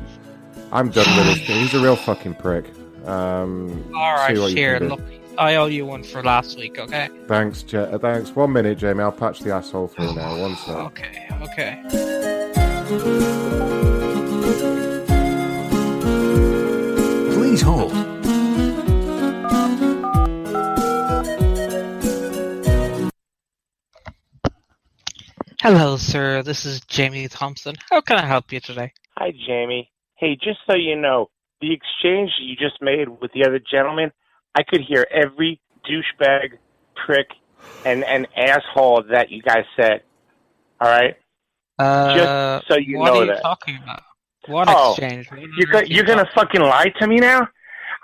I'm 0.73 0.91
done 0.91 1.07
with 1.19 1.27
this. 1.27 1.39
He's 1.41 1.75
a 1.75 1.81
real 1.81 1.97
fucking 1.97 2.37
prick. 2.37 2.65
Um, 3.07 3.91
All 3.95 4.15
right, 4.15 4.35
see 4.35 4.41
what 4.41 4.51
you 4.51 4.57
here. 4.57 4.79
can 4.79 4.89
do. 4.89 4.95
Look, 4.97 5.01
I 5.39 5.57
owe 5.57 5.67
you 5.67 5.87
one 5.87 6.03
for 6.03 6.23
last 6.23 6.59
week. 6.59 6.79
Okay. 6.79 7.09
Thanks, 7.27 7.65
Ja- 7.71 7.81
uh, 7.83 7.99
thanks. 7.99 8.35
One 8.35 8.53
minute, 8.53 8.79
Jamie. 8.79 9.03
I'll 9.03 9.13
patch 9.13 9.41
the 9.41 9.53
asshole 9.53 9.89
through 9.89 10.15
now. 10.15 10.41
One 10.41 10.57
sec. 10.65 10.75
Okay. 10.77 11.29
Okay. 11.43 12.87
Please 17.33 17.63
hold. 17.63 17.93
Hello, 25.61 25.97
sir. 25.97 26.43
This 26.43 26.65
is 26.65 26.81
Jamie 26.83 27.29
Thompson. 27.29 27.75
How 27.91 28.01
can 28.01 28.19
I 28.19 28.27
help 28.27 28.53
you 28.53 28.61
today? 28.61 28.93
Hi, 29.17 29.33
Jamie. 29.47 29.91
Hey, 30.17 30.37
just 30.37 30.59
so 30.67 30.75
you 30.75 30.97
know, 30.97 31.31
the 31.61 31.73
exchange 31.73 32.31
you 32.41 32.57
just 32.57 32.81
made 32.81 33.09
with 33.21 33.33
the 33.33 33.45
other 33.45 33.59
gentleman, 33.59 34.13
I 34.55 34.63
could 34.63 34.81
hear 34.83 35.07
every 35.11 35.61
douchebag, 35.89 36.59
prick, 37.05 37.29
and, 37.85 38.05
and 38.05 38.27
asshole 38.37 39.05
that 39.11 39.31
you 39.31 39.43
guys 39.43 39.65
said. 39.79 40.03
All 40.81 40.89
right? 40.91 41.17
Uh, 41.79 42.15
just 42.17 42.69
so 42.69 42.77
you 42.77 42.95
know. 42.95 43.01
what 43.01 43.11
are 43.13 43.21
you 43.25 43.27
that. 43.27 43.43
talking 43.43 43.79
about? 43.83 44.03
What 44.47 44.69
Oh, 44.71 44.93
exchange? 44.93 45.31
What 45.31 45.41
You're, 45.41 45.71
go- 45.73 45.87
you're 45.87 46.05
gonna 46.05 46.29
fucking 46.35 46.61
lie 46.61 46.93
to 47.01 47.07
me 47.07 47.17
now? 47.17 47.49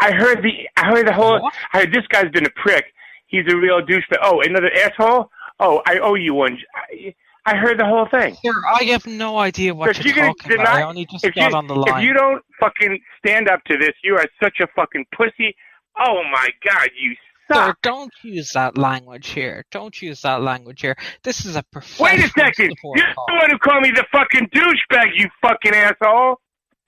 I 0.01 0.13
heard 0.13 0.43
the 0.43 0.69
I 0.77 0.87
heard 0.87 1.07
the 1.07 1.13
whole. 1.13 1.41
What? 1.41 1.55
I 1.73 1.79
heard 1.81 1.93
this 1.93 2.07
guy's 2.09 2.31
been 2.33 2.47
a 2.47 2.51
prick. 2.51 2.87
He's 3.29 3.45
a 3.51 3.57
real 3.57 3.81
douchebag. 3.81 4.19
Oh, 4.23 4.41
another 4.43 4.71
asshole. 4.75 5.31
Oh, 5.61 5.81
I 5.87 5.99
owe 5.99 6.15
you 6.15 6.35
one. 6.35 6.59
I, 6.75 7.15
I 7.45 7.57
heard 7.57 7.79
the 7.79 7.85
whole 7.85 8.07
thing. 8.09 8.37
Sir, 8.45 8.53
I 8.79 8.85
have 8.85 9.07
no 9.07 9.37
idea 9.39 9.75
what 9.75 10.03
you're 10.05 10.15
gonna 10.15 10.29
talking 10.29 10.53
about. 10.61 10.69
I 10.69 10.83
only 10.83 11.07
just 11.07 11.25
got 11.25 11.51
you 11.51 11.57
on 11.57 11.67
the 11.67 11.75
line. 11.75 12.01
if 12.01 12.07
you 12.07 12.13
don't 12.13 12.43
fucking 12.61 13.01
stand 13.19 13.49
up 13.49 13.65
to 13.65 13.77
this, 13.77 13.93
you 14.05 14.17
are 14.17 14.27
such 14.43 14.61
a 14.61 14.67
fucking 14.77 15.05
pussy. 15.17 15.55
Oh 15.99 16.23
my 16.31 16.49
god, 16.65 16.89
you 16.99 17.15
Sir, 17.53 17.75
don't 17.83 18.13
use 18.23 18.53
that 18.53 18.79
language 18.79 19.29
here. 19.31 19.65
Don't 19.73 20.01
use 20.01 20.23
that 20.23 20.41
language 20.41 20.81
here. 20.81 20.97
This 21.25 21.45
is 21.45 21.57
a 21.57 21.63
professional 21.65 22.05
Wait 22.17 22.25
a 22.25 22.29
second. 22.29 22.75
You're 22.95 23.13
call. 23.15 23.27
the 23.27 23.35
one 23.35 23.51
who 23.51 23.59
called 23.59 23.83
me 23.83 23.91
the 23.91 24.07
fucking 24.13 24.49
douchebag. 24.55 25.07
You 25.17 25.29
fucking 25.43 25.75
asshole. 25.75 26.37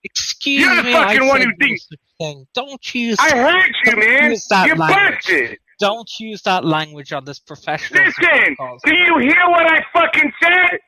Excuse 0.03 0.61
You're 0.61 0.75
the 0.77 0.83
me, 0.83 0.93
fucking 0.93 1.21
I 1.23 1.27
one 1.27 1.41
who 1.41 1.51
thinks- 1.59 1.87
thing. 2.19 2.47
Don't 2.53 2.95
use 2.95 3.17
I 3.19 3.35
heard 3.37 3.71
you, 3.85 3.95
man. 3.97 4.31
use 4.31 4.47
that 4.47 4.67
You're 4.67 4.77
language. 4.77 5.15
busted. 5.17 5.59
Don't 5.79 6.09
use 6.19 6.41
that 6.43 6.63
language 6.65 7.11
on 7.13 7.25
this 7.25 7.39
professional 7.39 8.03
Listen, 8.03 8.55
do 8.85 8.95
you 8.95 9.17
hear 9.19 9.41
what 9.49 9.65
I 9.71 9.83
fucking 9.93 10.31
said? 10.41 10.79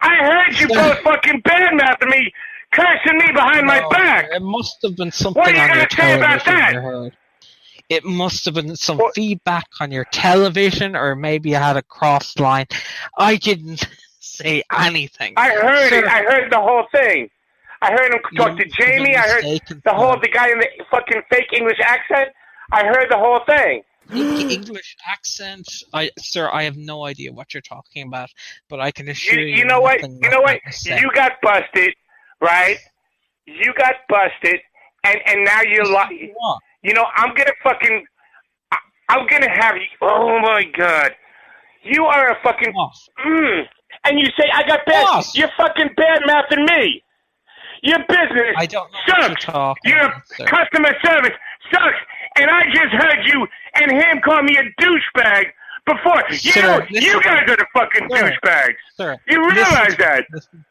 I 0.00 0.14
heard 0.16 0.60
you 0.60 0.68
both 0.68 0.98
fucking 1.00 1.42
badmouthing 1.42 2.08
me, 2.10 2.32
cursing 2.72 3.18
me 3.18 3.26
behind 3.32 3.66
my 3.66 3.86
back. 3.90 4.26
It 4.32 4.42
must 4.42 4.78
have 4.82 4.96
been 4.96 5.10
something 5.12 5.40
What 5.40 5.54
are 5.54 5.66
you 5.66 5.68
gonna 5.74 5.88
say 5.90 6.16
about 6.18 6.44
that? 6.44 7.10
It 7.88 8.04
must 8.04 8.44
have 8.46 8.54
been 8.54 8.74
some 8.76 8.98
What- 8.98 9.14
feedback 9.14 9.66
on 9.80 9.92
your 9.92 10.04
television, 10.06 10.96
or 10.96 11.14
maybe 11.14 11.50
you 11.50 11.56
had 11.56 11.76
a 11.76 11.82
cross 11.82 12.36
line. 12.38 12.66
I 13.16 13.36
didn't 13.36 13.86
say 14.20 14.62
anything. 14.76 15.34
I 15.36 15.50
heard 15.50 15.88
Sir, 15.90 15.98
it. 16.00 16.04
I 16.04 16.22
heard 16.24 16.50
the 16.52 16.60
whole 16.60 16.84
thing. 16.92 17.30
I 17.82 17.92
heard 17.92 18.12
him 18.12 18.20
talk 18.36 18.58
to 18.58 18.64
Jamie. 18.64 19.14
I 19.16 19.20
heard 19.28 19.44
the 19.84 19.92
whole 19.94 20.18
the 20.20 20.28
guy 20.28 20.50
in 20.50 20.58
the 20.58 20.66
fucking 20.90 21.22
fake 21.30 21.52
English 21.52 21.78
accent. 21.80 22.30
I 22.72 22.84
heard 22.86 23.06
the 23.10 23.18
whole 23.18 23.40
thing. 23.46 23.82
English 24.50 24.96
accent, 25.10 25.68
I 25.92 26.10
sir, 26.18 26.50
I 26.52 26.62
have 26.64 26.76
no 26.76 27.04
idea 27.04 27.32
what 27.32 27.52
you're 27.54 27.60
talking 27.60 28.06
about, 28.06 28.30
but 28.68 28.80
I 28.80 28.90
can 28.90 29.06
You, 29.06 29.12
assure 29.12 29.40
you. 29.40 29.56
you 29.56 29.64
know 29.64 29.80
what? 29.80 30.00
You 30.02 30.30
know 30.30 30.40
what? 30.40 30.60
like. 30.86 31.00
You 31.00 31.10
got 31.14 31.32
busted, 31.42 31.94
right? 32.40 32.78
You 33.46 33.72
got 33.76 33.94
busted, 34.08 34.60
and 35.04 35.18
and 35.26 35.44
now 35.44 35.62
you're 35.62 35.84
li- 35.86 36.32
What? 36.36 36.58
You 36.82 36.94
know, 36.94 37.06
I'm 37.16 37.34
gonna 37.34 37.52
fucking, 37.62 38.04
I, 38.72 38.78
I'm 39.08 39.26
gonna 39.26 39.50
have 39.50 39.76
you. 39.76 39.86
Oh 40.02 40.38
my 40.40 40.64
god, 40.76 41.12
you 41.82 42.04
are 42.04 42.30
a 42.30 42.36
fucking. 42.42 42.72
Mm, 43.24 43.62
and 44.04 44.18
you 44.18 44.26
say 44.38 44.48
I 44.52 44.66
got 44.66 44.80
bad. 44.86 45.02
What? 45.04 45.34
You're 45.34 45.50
fucking 45.56 45.90
bad 45.96 46.22
mouthing 46.26 46.64
me. 46.64 47.02
Your 47.82 47.98
business 48.08 48.54
I 48.56 48.66
don't 48.66 48.90
know 48.92 48.98
what 49.06 49.18
you're 49.18 49.36
sucks. 49.40 49.80
Your 49.84 50.04
about, 50.06 50.48
customer 50.48 50.92
service 51.04 51.36
sucks. 51.72 51.96
And 52.38 52.50
I 52.50 52.62
just 52.66 52.92
heard 52.94 53.24
you 53.26 53.46
and 53.74 53.90
him 53.92 54.20
call 54.24 54.42
me 54.42 54.56
a 54.58 54.82
douchebag 54.82 55.46
before. 55.86 56.22
You 56.30 56.36
Sir, 56.52 56.60
know, 56.62 56.86
you 56.90 57.22
guys 57.22 57.48
are 57.48 57.56
the 57.56 57.66
fucking 57.74 58.08
Sir, 58.10 58.30
douchebags. 58.42 58.74
Sir, 58.96 59.16
You 59.28 59.48
realize 59.50 59.92
to- 59.92 59.96
that? 59.98 60.24
Listen, 60.32 60.64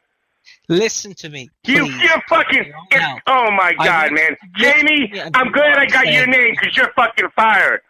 listen 0.68 1.14
to 1.14 1.28
me, 1.30 1.48
You, 1.64 1.84
please. 1.86 2.02
you're 2.02 2.22
fucking. 2.28 2.64
Hear 2.64 2.72
me 2.72 2.72
it's- 2.92 3.02
out. 3.02 3.20
oh 3.26 3.50
my 3.50 3.72
god, 3.74 4.10
want 4.10 4.14
man, 4.14 4.30
you 4.30 4.36
to 4.36 4.68
listen 4.68 4.86
Jamie, 4.86 5.06
to 5.08 5.12
me 5.14 5.20
and 5.20 5.36
I'm 5.36 5.50
glad 5.52 5.78
I 5.78 5.82
I'm 5.82 5.88
got 5.88 6.06
your 6.12 6.26
name 6.26 6.54
because 6.58 6.76
you're 6.76 6.92
fucking 6.94 7.28
fired. 7.34 7.80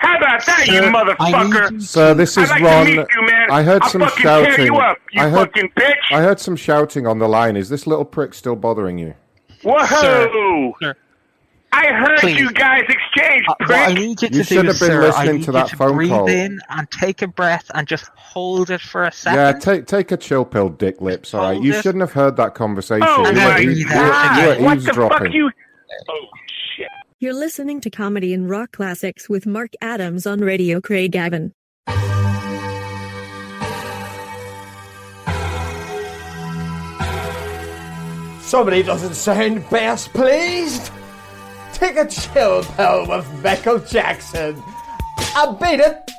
How 0.00 0.16
about 0.18 0.44
that, 0.46 0.66
you 0.66 0.72
Sir, 0.74 0.82
I 0.82 0.86
need 0.86 0.94
motherfucker? 0.94 1.70
you 1.72 1.80
Sir, 1.80 2.14
this 2.14 2.36
I'd 2.36 2.42
is 2.44 2.50
like 2.50 2.62
Ron. 2.62 2.86
to 2.86 2.90
meet 2.96 3.06
you, 3.14 3.22
man. 3.26 3.50
I 3.50 3.62
heard 3.62 3.82
I'll 3.82 3.88
some 3.88 4.08
shouting. 4.08 4.66
you 4.66 4.76
up, 4.76 4.98
you 5.12 5.22
I 5.22 5.28
heard, 5.28 5.48
fucking 5.52 5.70
bitch. 5.76 5.92
I 6.10 6.20
heard 6.20 6.40
some 6.40 6.56
shouting 6.56 7.06
on 7.06 7.18
the 7.20 7.28
line. 7.28 7.56
Is 7.56 7.68
this 7.68 7.86
little 7.86 8.04
prick 8.04 8.34
still 8.34 8.56
bothering 8.56 8.98
you? 8.98 9.14
Whoa! 9.62 9.84
Sir, 9.86 10.72
sir. 10.82 10.94
I 11.76 11.92
heard 11.92 12.18
Please. 12.20 12.38
you 12.38 12.52
guys 12.52 12.82
exchange, 12.88 13.44
Uh, 13.48 13.54
what 13.60 13.70
I 13.72 13.92
need 13.94 14.22
you 14.22 14.28
to 14.28 14.34
You 14.36 14.42
do, 14.42 14.44
should 14.44 14.66
have 14.66 14.78
been 14.78 14.88
sir, 14.88 15.02
I 15.02 15.06
listening 15.24 15.42
to 15.42 15.52
that 15.52 15.68
to 15.70 15.76
phone 15.76 15.96
breathe 15.96 16.10
call. 16.10 16.28
in 16.28 16.60
and 16.68 16.90
take 16.90 17.20
a 17.22 17.26
breath 17.26 17.68
and 17.74 17.86
just 17.88 18.10
hold 18.14 18.70
it 18.70 18.80
for 18.80 19.02
a 19.04 19.10
second. 19.12 19.38
Yeah, 19.40 19.52
take 19.58 19.86
take 19.86 20.12
a 20.12 20.16
chill 20.16 20.44
pill, 20.44 20.68
dick 20.68 21.00
lips. 21.00 21.34
All 21.34 21.42
right, 21.42 21.60
you 21.60 21.72
it. 21.74 21.82
shouldn't 21.82 22.02
have 22.02 22.12
heard 22.12 22.36
that 22.36 22.54
conversation. 22.54 23.06
Oh 23.08 23.26
you, 23.28 23.32
my 23.34 23.54
were, 23.54 23.60
eaves- 23.60 23.80
you, 23.80 23.86
were, 23.86 23.92
God. 23.92 24.36
you 24.40 24.46
were 24.46 24.64
What 24.64 24.74
the 24.78 24.84
eavesdropping. 24.84 25.18
fuck 25.26 25.34
you? 25.34 25.50
Oh 26.08 26.26
shit! 26.76 26.88
You're 27.18 27.34
listening 27.34 27.80
to 27.80 27.90
Comedy 27.90 28.32
and 28.32 28.48
Rock 28.48 28.72
Classics 28.72 29.28
with 29.28 29.44
Mark 29.46 29.72
Adams 29.82 30.26
on 30.26 30.40
Radio 30.40 30.80
Craigavon. 30.80 31.52
Somebody 38.42 38.82
doesn't 38.82 39.14
sound 39.14 39.68
best 39.70 40.12
pleased. 40.12 40.90
Take 41.74 41.96
a 41.96 42.06
chill 42.06 42.62
pill 42.62 43.06
with 43.06 43.42
Michael 43.42 43.78
Jackson. 43.78 44.62
I 45.18 45.56
beat 45.60 45.80
it. 45.80 46.10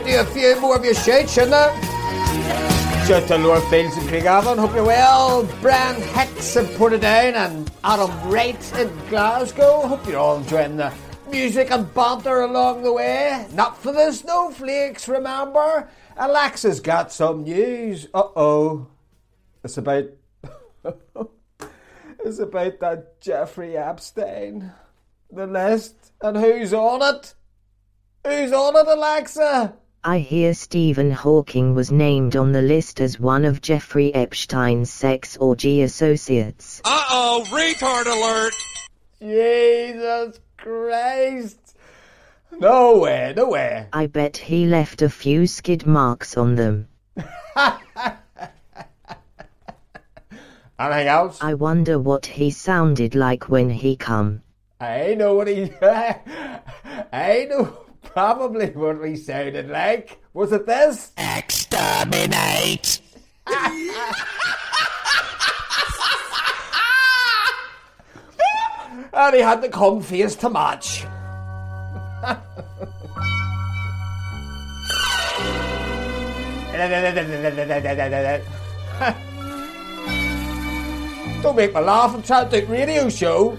34 0.00 0.60
more 0.62 0.76
of 0.76 0.84
your 0.86 0.94
shades, 0.94 1.34
shouldn't 1.34 1.52
it? 1.52 3.06
Shout 3.06 3.28
to 3.28 3.36
Lord 3.36 3.62
Fields 3.64 3.94
and 3.98 4.08
Craigavon. 4.08 4.58
Hope 4.58 4.74
you're 4.74 4.86
well. 4.86 5.44
Brand 5.60 6.02
Hicks 6.02 6.56
in 6.56 6.64
Portadown 6.64 7.34
and 7.34 7.70
Adam 7.84 8.10
Wright 8.30 8.78
in 8.78 8.90
Glasgow. 9.10 9.86
Hope 9.86 10.06
you're 10.06 10.18
all 10.18 10.38
enjoying 10.38 10.78
the 10.78 10.90
music 11.30 11.70
and 11.70 11.92
banter 11.92 12.40
along 12.40 12.82
the 12.82 12.92
way. 12.92 13.46
Not 13.52 13.76
for 13.76 13.92
the 13.92 14.12
snowflakes, 14.12 15.08
remember? 15.08 15.90
Alexa's 16.16 16.80
got 16.80 17.12
some 17.12 17.42
news. 17.42 18.08
Uh 18.14 18.28
oh. 18.34 18.86
It's 19.62 19.76
about. 19.76 20.04
it's 22.24 22.38
about 22.38 22.80
that 22.80 23.20
Jeffrey 23.20 23.76
Epstein. 23.76 24.72
The 25.30 25.46
list 25.46 26.12
and 26.22 26.38
who's 26.38 26.72
on 26.72 27.02
it? 27.14 27.34
Who's 28.24 28.52
on 28.52 28.74
it, 28.74 28.86
Alexa? 28.86 29.76
I 30.04 30.18
hear 30.18 30.52
Stephen 30.52 31.12
Hawking 31.12 31.76
was 31.76 31.92
named 31.92 32.34
on 32.34 32.50
the 32.50 32.60
list 32.60 33.00
as 33.00 33.20
one 33.20 33.44
of 33.44 33.60
Jeffrey 33.60 34.12
Epstein's 34.12 34.90
sex 34.90 35.36
orgy 35.36 35.82
associates. 35.82 36.82
Uh 36.84 37.04
oh, 37.08 37.44
retard 37.50 38.06
alert! 38.06 38.52
Jesus 39.20 40.40
Christ. 40.56 41.76
Nowhere, 42.50 43.32
nowhere. 43.32 43.90
I 43.92 44.08
bet 44.08 44.36
he 44.36 44.66
left 44.66 45.02
a 45.02 45.08
few 45.08 45.46
skid 45.46 45.86
marks 45.86 46.36
on 46.36 46.56
them. 46.56 46.88
Anything 50.80 51.06
else? 51.06 51.38
I 51.40 51.54
wonder 51.54 52.00
what 52.00 52.26
he 52.26 52.50
sounded 52.50 53.14
like 53.14 53.48
when 53.48 53.70
he 53.70 53.94
come. 53.94 54.42
I 54.80 55.14
know 55.14 55.34
what 55.34 55.46
he. 55.46 55.70
I 55.80 57.46
know 57.48 57.91
probably 58.12 58.66
what 58.66 59.00
we 59.00 59.16
sounded 59.16 59.68
like. 59.70 60.18
Was 60.34 60.52
it 60.52 60.66
this? 60.66 61.12
Exterminate! 61.16 63.00
And 69.14 69.34
he 69.34 69.42
had 69.42 69.60
the 69.62 69.68
cum 69.68 70.00
face 70.00 70.34
to 70.36 70.48
match. 70.48 71.04
Don't 81.42 81.56
make 81.56 81.74
me 81.74 81.80
laugh. 81.80 82.14
I'm 82.14 82.22
trying 82.22 82.48
to 82.48 82.60
do 82.60 82.66
a 82.66 82.70
radio 82.70 83.08
show. 83.10 83.58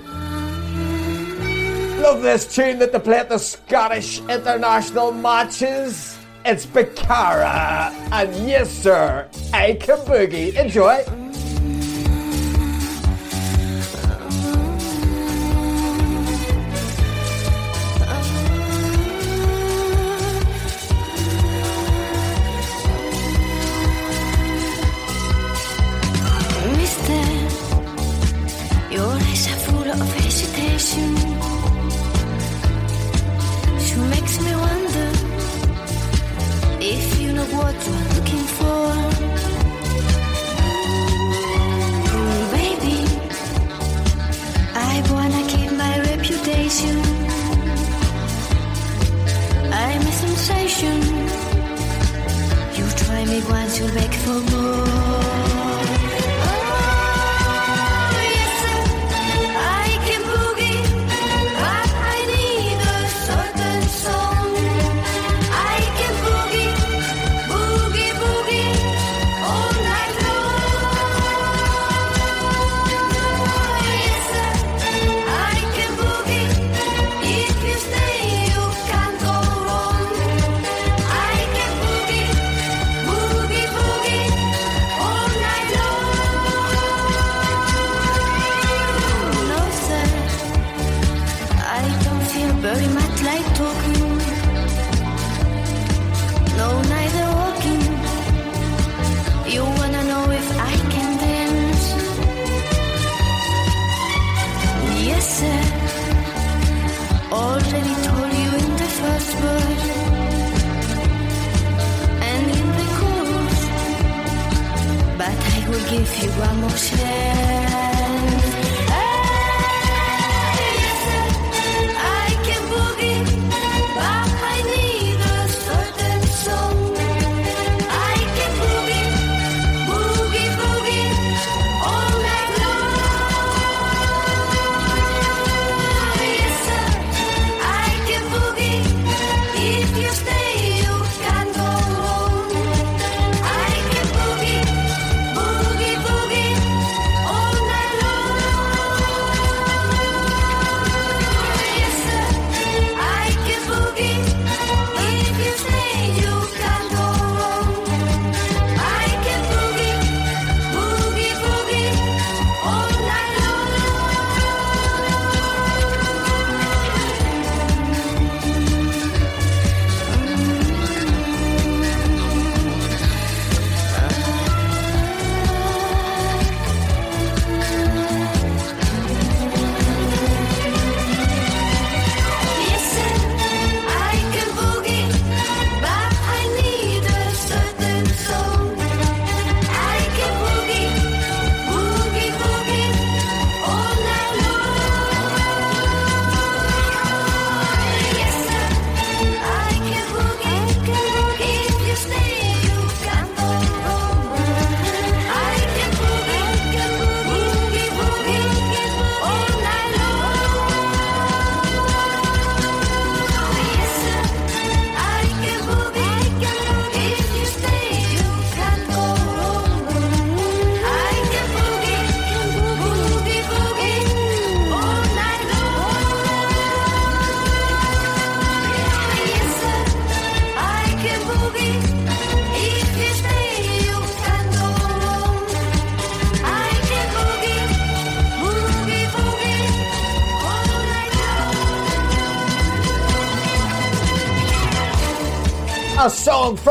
Love 2.03 2.21
this 2.21 2.53
tune 2.53 2.79
that 2.79 2.91
they 2.91 2.99
play 2.99 3.19
at 3.19 3.29
the 3.29 3.37
Scottish 3.37 4.19
international 4.27 5.13
matches. 5.13 6.17
It's 6.43 6.65
Bicara. 6.65 7.93
And 8.11 8.45
yes, 8.45 8.69
sir, 8.69 9.29
I 9.53 9.75
can 9.75 9.99
boogie. 9.99 10.53
Enjoy. 10.53 11.05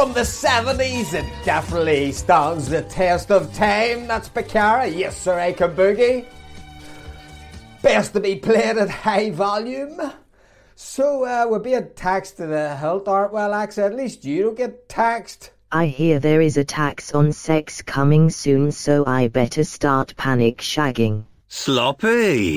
From 0.03 0.15
the 0.15 0.21
70s. 0.23 1.15
It 1.15 1.25
definitely 1.45 2.11
stands 2.11 2.69
the 2.69 2.83
test 2.83 3.31
of 3.31 3.55
time. 3.55 4.09
That's 4.09 4.29
Bakara. 4.29 4.93
Yes, 4.93 5.17
sir, 5.17 5.39
I 5.39 5.53
boogie. 5.53 6.27
Best 7.83 8.13
to 8.15 8.19
be 8.19 8.35
played 8.35 8.79
at 8.79 8.91
high 8.91 9.31
volume. 9.31 10.01
So, 10.75 11.25
uh, 11.25 11.47
we're 11.49 11.61
being 11.61 11.89
taxed 11.95 12.39
to 12.39 12.49
the 12.49 12.77
hilt, 12.79 13.07
aren't 13.07 13.33
we, 13.33 13.43
Alexa? 13.43 13.85
At 13.85 13.95
least 13.95 14.25
you 14.25 14.43
don't 14.43 14.57
get 14.57 14.89
taxed. 14.89 15.53
I 15.71 15.87
hear 15.87 16.19
there 16.19 16.41
is 16.41 16.57
a 16.57 16.65
tax 16.65 17.15
on 17.15 17.31
sex 17.33 17.81
coming 17.81 18.29
soon, 18.31 18.73
so 18.73 19.05
I 19.07 19.29
better 19.29 19.63
start 19.63 20.17
panic 20.17 20.59
shagging. 20.59 21.27
Sloppy. 21.47 22.57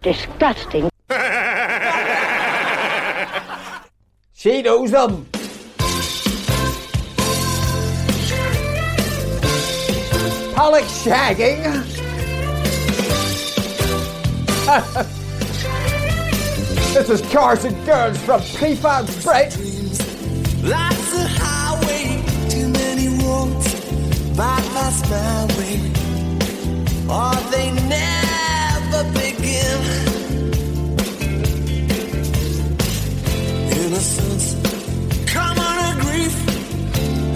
Disgusting. 0.00 0.93
She 4.44 4.60
knows 4.60 4.90
them. 4.90 5.24
Pollock 10.54 10.84
shagging. 10.84 11.64
this 16.92 17.08
is 17.08 17.22
Cars 17.32 17.64
and 17.64 17.86
Girls 17.86 18.18
from 18.18 18.42
Prefab 18.58 19.06
Break. 19.24 19.50
Life's 20.62 21.14
a 21.14 21.26
highway, 21.26 22.22
too 22.50 22.68
many 22.68 23.08
roads, 23.24 23.66
bypass 24.36 25.00
my 25.08 25.46
way. 25.56 25.80
Or 27.08 27.34
they 27.50 27.72
never 27.88 29.04
begin. 29.14 29.33
Innocence, 33.84 34.54
common 35.30 35.60
and 35.60 36.00
grief, 36.00 36.34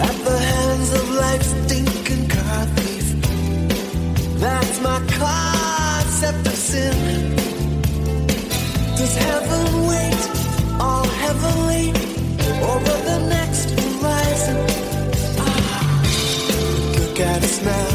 at 0.01 0.17
the 0.25 0.39
hands 0.39 0.95
of 0.95 1.11
life's 1.11 1.49
stinking 1.49 2.27
car 2.27 2.65
thief. 2.77 3.07
That's 4.41 4.81
my 4.81 4.99
concept 5.21 6.47
of 6.47 6.55
sin. 6.55 7.37
Does 8.97 9.15
heaven 9.15 9.87
wait, 9.89 10.81
all 10.81 11.07
heavenly, 11.25 11.91
over 12.73 12.97
the 13.11 13.19
next 13.29 13.69
horizon? 13.79 14.57
Ah, 15.39 16.03
look 16.99 17.21
at 17.21 17.45
us 17.45 17.63
now. 17.63 17.91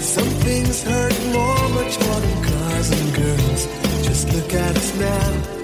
Some 0.00 0.30
things 0.46 0.82
hurt 0.82 1.14
more, 1.30 1.68
much 1.76 2.00
more 2.00 2.20
than 2.20 2.42
cars 2.42 2.90
and 2.90 3.14
girls. 3.14 3.66
Just 4.06 4.32
look 4.32 4.54
at 4.54 4.76
us 4.78 4.98
now. 4.98 5.57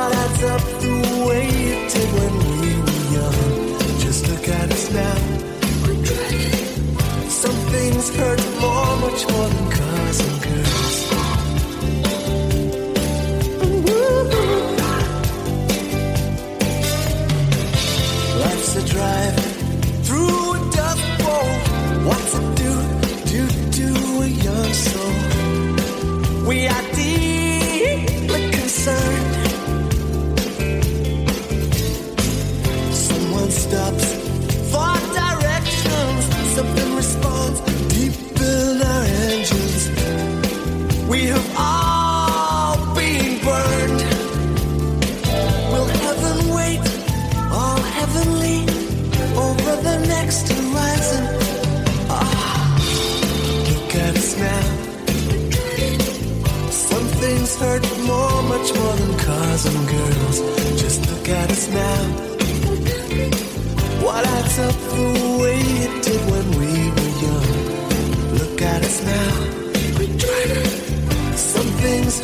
What 0.00 0.14
adds 0.14 0.42
up 0.44 0.62
the 0.80 0.96
way 1.28 1.46
it 1.72 1.92
did 1.92 2.10
when 2.18 2.34
we 2.60 2.70
were 2.84 3.04
young? 3.16 3.40
Just 4.00 4.20
look 4.30 4.48
at 4.48 4.72
us 4.72 4.84
now. 4.92 5.18
Some 7.28 7.58
things 7.74 8.08
hurt 8.16 8.40
more, 8.62 8.96
much 9.04 9.22
more 9.30 9.48
than 9.54 9.66
cars 9.76 10.18
and 10.26 10.36
girls. 10.46 10.98
Life's 18.40 18.72
a 18.76 18.82
drive 18.94 19.36
through 20.06 20.54
a 20.54 20.58
dust 20.78 21.04
bowl. 21.20 21.52
What's 22.08 22.32
it 22.38 22.46
do, 22.62 22.72
do, 23.32 23.42
do 23.78 23.88
a 24.22 24.28
young 24.48 24.72
soul? 24.72 25.14
We 26.48 26.56
are 26.68 26.89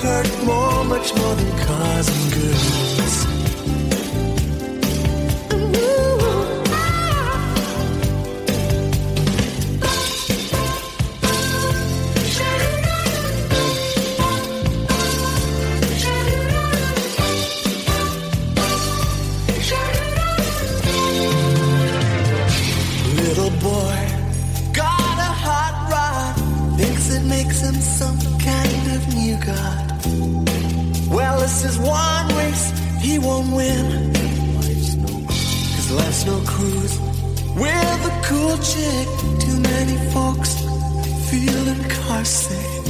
hurt 0.06 0.44
more, 0.44 0.84
much 0.84 1.14
more 1.16 1.34
than 1.34 1.50
cars 1.66 2.08
and 2.08 2.32
girls. 2.32 3.35
Cruise 36.56 36.96
with 37.62 38.10
a 38.12 38.14
cool 38.28 38.56
chick. 38.72 39.08
Too 39.44 39.58
many 39.72 39.96
folks 40.14 40.50
feeling 41.28 41.82
car 41.96 42.24
sick, 42.24 42.84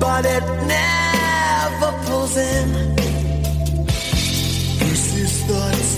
but 0.00 0.22
it 0.24 0.44
never 0.76 1.90
pulls 2.06 2.36
in. 2.36 2.68
Lucy's 4.80 5.36
thoughts, 5.48 5.90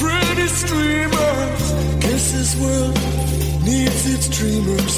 pretty 0.00 0.46
streamers. 0.60 1.64
This 2.34 2.54
world 2.62 2.96
needs 3.64 4.02
its 4.14 4.26
dreamers. 4.36 4.94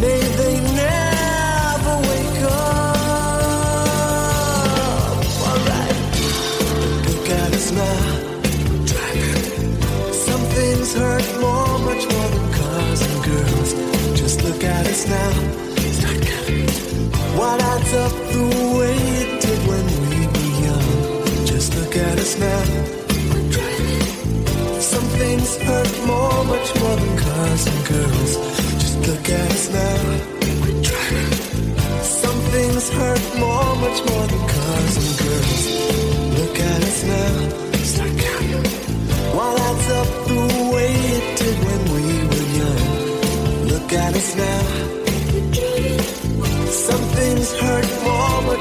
May 0.00 0.20
they 0.40 0.56
never 0.84 1.94
wake 2.08 2.42
up. 2.44 2.82
Alright, 5.48 5.98
look 7.06 7.28
at 7.40 7.50
us 7.54 7.68
now. 7.72 8.11
Hurt 10.94 11.40
more, 11.40 11.78
much 11.78 12.04
more 12.12 12.28
than 12.28 12.52
cars 12.52 13.00
and 13.00 13.24
girls. 13.24 13.72
Just 14.18 14.42
look 14.44 14.62
at 14.62 14.86
us 14.86 15.08
now. 15.08 15.32
What 17.34 17.62
adds 17.62 17.94
up 17.94 18.12
the 18.32 18.44
way 18.76 18.96
it 19.22 19.40
did 19.40 19.58
when 19.66 19.86
we 20.10 20.26
were 20.26 20.52
young? 20.66 21.46
Just 21.46 21.74
look 21.76 21.96
at 21.96 22.18
us 22.18 22.38
now. 22.38 22.64
Some 24.80 25.04
things 25.18 25.56
hurt 25.56 26.06
more, 26.06 26.44
much 26.44 26.78
more 26.80 26.96
than 26.96 27.18
cars 27.18 27.66
and 27.66 27.86
girls. 27.86 28.61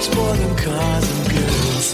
Much 0.02 0.16
more 0.16 0.36
than 0.36 0.56
cars 0.58 1.12
and 1.12 1.30
girls. 1.30 1.93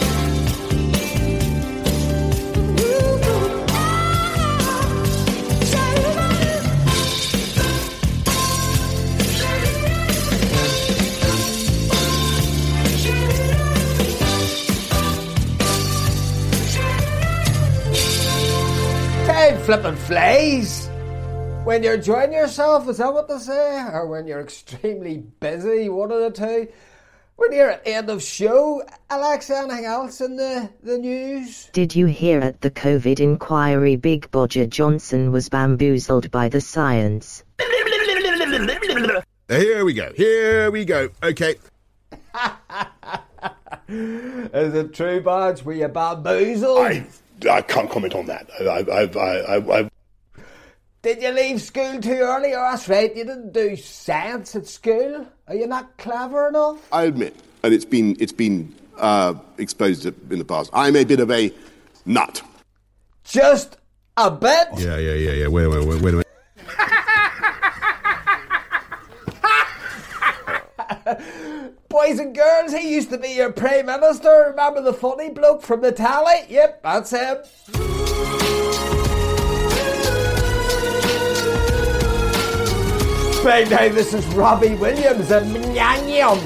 Time 19.28 19.58
flipping 19.64 19.96
flies. 19.96 20.88
when 21.66 21.84
you're 21.84 21.96
enjoying 21.96 22.32
yourself, 22.32 22.88
is 22.88 23.00
that 23.00 23.14
what 23.14 23.28
they 23.28 23.38
say? 23.40 23.82
Or 23.92 24.08
when 24.08 24.26
you're 24.26 24.40
extremely 24.40 25.18
busy, 25.18 25.90
one 25.90 26.12
of 26.14 26.22
the 26.22 26.32
two? 26.32 26.72
When 27.38 27.52
you're 27.52 27.70
at 27.70 27.86
the 27.86 27.94
end 27.94 28.10
of 28.10 28.24
show, 28.24 28.82
Alex, 29.12 29.52
anything 29.52 29.86
else 29.86 30.22
in 30.22 30.38
the, 30.38 30.72
the 30.82 30.98
news? 30.98 31.70
Did 31.72 31.96
you 31.96 32.08
hear 32.08 32.40
at 32.40 32.62
the 32.62 32.72
COVID 32.72 33.20
inquiry 33.20 33.96
Big 33.96 34.32
Bodger 34.32 34.66
Johnson 34.66 35.32
was 35.32 35.48
bamboozled 35.48 36.32
by 36.32 36.50
the 36.50 36.60
science? 36.60 37.44
Here 39.48 39.86
we 39.86 39.94
go. 39.94 40.12
Here 40.16 40.72
we 40.72 40.84
go. 40.84 41.10
Okay. 41.22 41.56
Is 43.88 44.74
it 44.74 44.96
true, 44.96 45.22
Bodge? 45.22 45.62
Were 45.62 45.74
you 45.74 45.88
bamboozled? 45.90 46.80
I, 46.80 47.06
I 47.52 47.62
can't 47.62 47.90
comment 47.92 48.16
on 48.16 48.26
that. 48.26 48.50
I, 48.60 48.64
I, 48.64 49.04
I, 49.04 49.58
I, 49.58 49.80
I, 49.82 49.90
Did 51.04 51.22
you 51.22 51.30
leave 51.30 51.62
school 51.62 52.02
too 52.02 52.12
early? 52.12 52.54
Oh, 52.54 52.72
that's 52.72 52.90
right, 52.90 53.16
you 53.16 53.24
didn't 53.24 53.54
do 53.54 53.76
science 53.76 54.56
at 54.56 54.68
school. 54.68 55.28
Are 55.48 55.56
you 55.56 55.68
not 55.68 55.96
clever 55.98 56.48
enough? 56.48 56.80
I 56.92 57.04
admit, 57.04 57.36
and 57.64 57.74
it's 57.74 57.86
been 57.86 58.18
it's 58.20 58.32
been 58.32 58.74
uh, 58.98 59.36
exposed 59.58 60.06
in 60.06 60.40
the 60.40 60.46
past. 60.46 60.72
I'm 60.74 60.96
a 60.96 61.04
bit 61.04 61.20
of 61.20 61.30
a 61.30 61.54
nut. 62.06 62.42
Just 63.24 63.78
a 64.18 64.32
bit? 64.32 64.68
Yeah, 64.78 64.98
yeah, 64.98 65.14
yeah, 65.14 65.32
yeah. 65.32 65.48
Wait, 65.48 65.68
wait, 65.68 65.86
wait, 65.86 66.02
wait 66.02 66.14
a 66.14 66.18
minute. 66.18 66.28
Boys 71.90 72.20
and 72.20 72.36
girls, 72.36 72.74
he 72.74 72.94
used 72.94 73.12
to 73.12 73.18
be 73.18 73.30
your 73.30 73.52
Prime 73.52 73.86
Minister. 73.86 74.48
Remember 74.50 74.82
the 74.82 74.94
funny 74.94 75.30
bloke 75.30 75.62
from 75.62 75.82
the 75.82 75.92
tally? 75.92 76.46
Yep, 76.50 76.82
that's 76.84 77.12
him. 77.12 77.38
Big 83.48 83.70
day, 83.70 83.88
this 83.88 84.14
is 84.14 84.28
Robbie 84.36 84.76
Williams 84.76 85.32
and 85.32 85.56
Mnyanyum. 85.56 86.38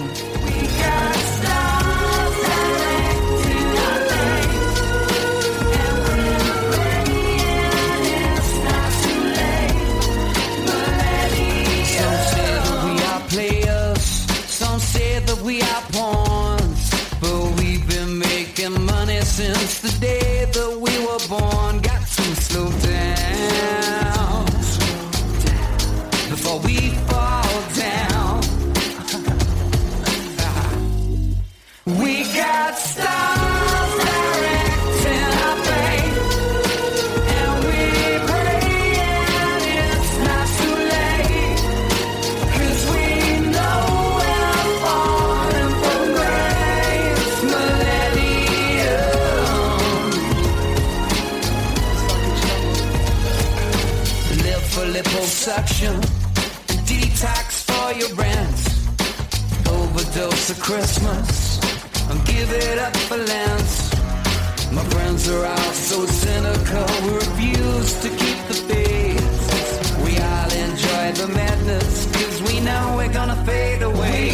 Some 11.97 12.19
say 12.29 12.53
that 12.61 12.79
we 12.85 12.93
are 13.09 13.21
players, 13.29 14.03
some 14.47 14.79
say 14.79 15.19
that 15.21 15.41
we 15.41 15.61
are 15.63 15.83
pawns. 15.93 16.91
But 17.19 17.59
we've 17.59 17.85
been 17.89 18.19
making 18.19 18.85
money 18.85 19.21
since 19.21 19.81
the 19.81 19.89
day 19.99 20.20
give 62.51 62.63
it 62.63 62.79
up 62.79 62.95
for 63.07 63.17
Lent. 63.17 63.71
My 64.71 64.83
friends 64.93 65.29
are 65.29 65.45
all 65.45 65.73
so 65.73 66.05
cynical, 66.05 66.85
we 67.03 67.13
refuse 67.15 67.93
to 68.01 68.09
keep 68.09 68.39
the 68.47 68.57
faith. 68.69 70.03
We 70.03 70.17
all 70.19 70.51
enjoy 70.67 71.05
the 71.21 71.27
madness, 71.33 72.05
cause 72.15 72.41
we 72.41 72.59
know 72.59 72.95
we're 72.97 73.13
gonna 73.13 73.39
fade 73.45 73.83
away. 73.83 74.31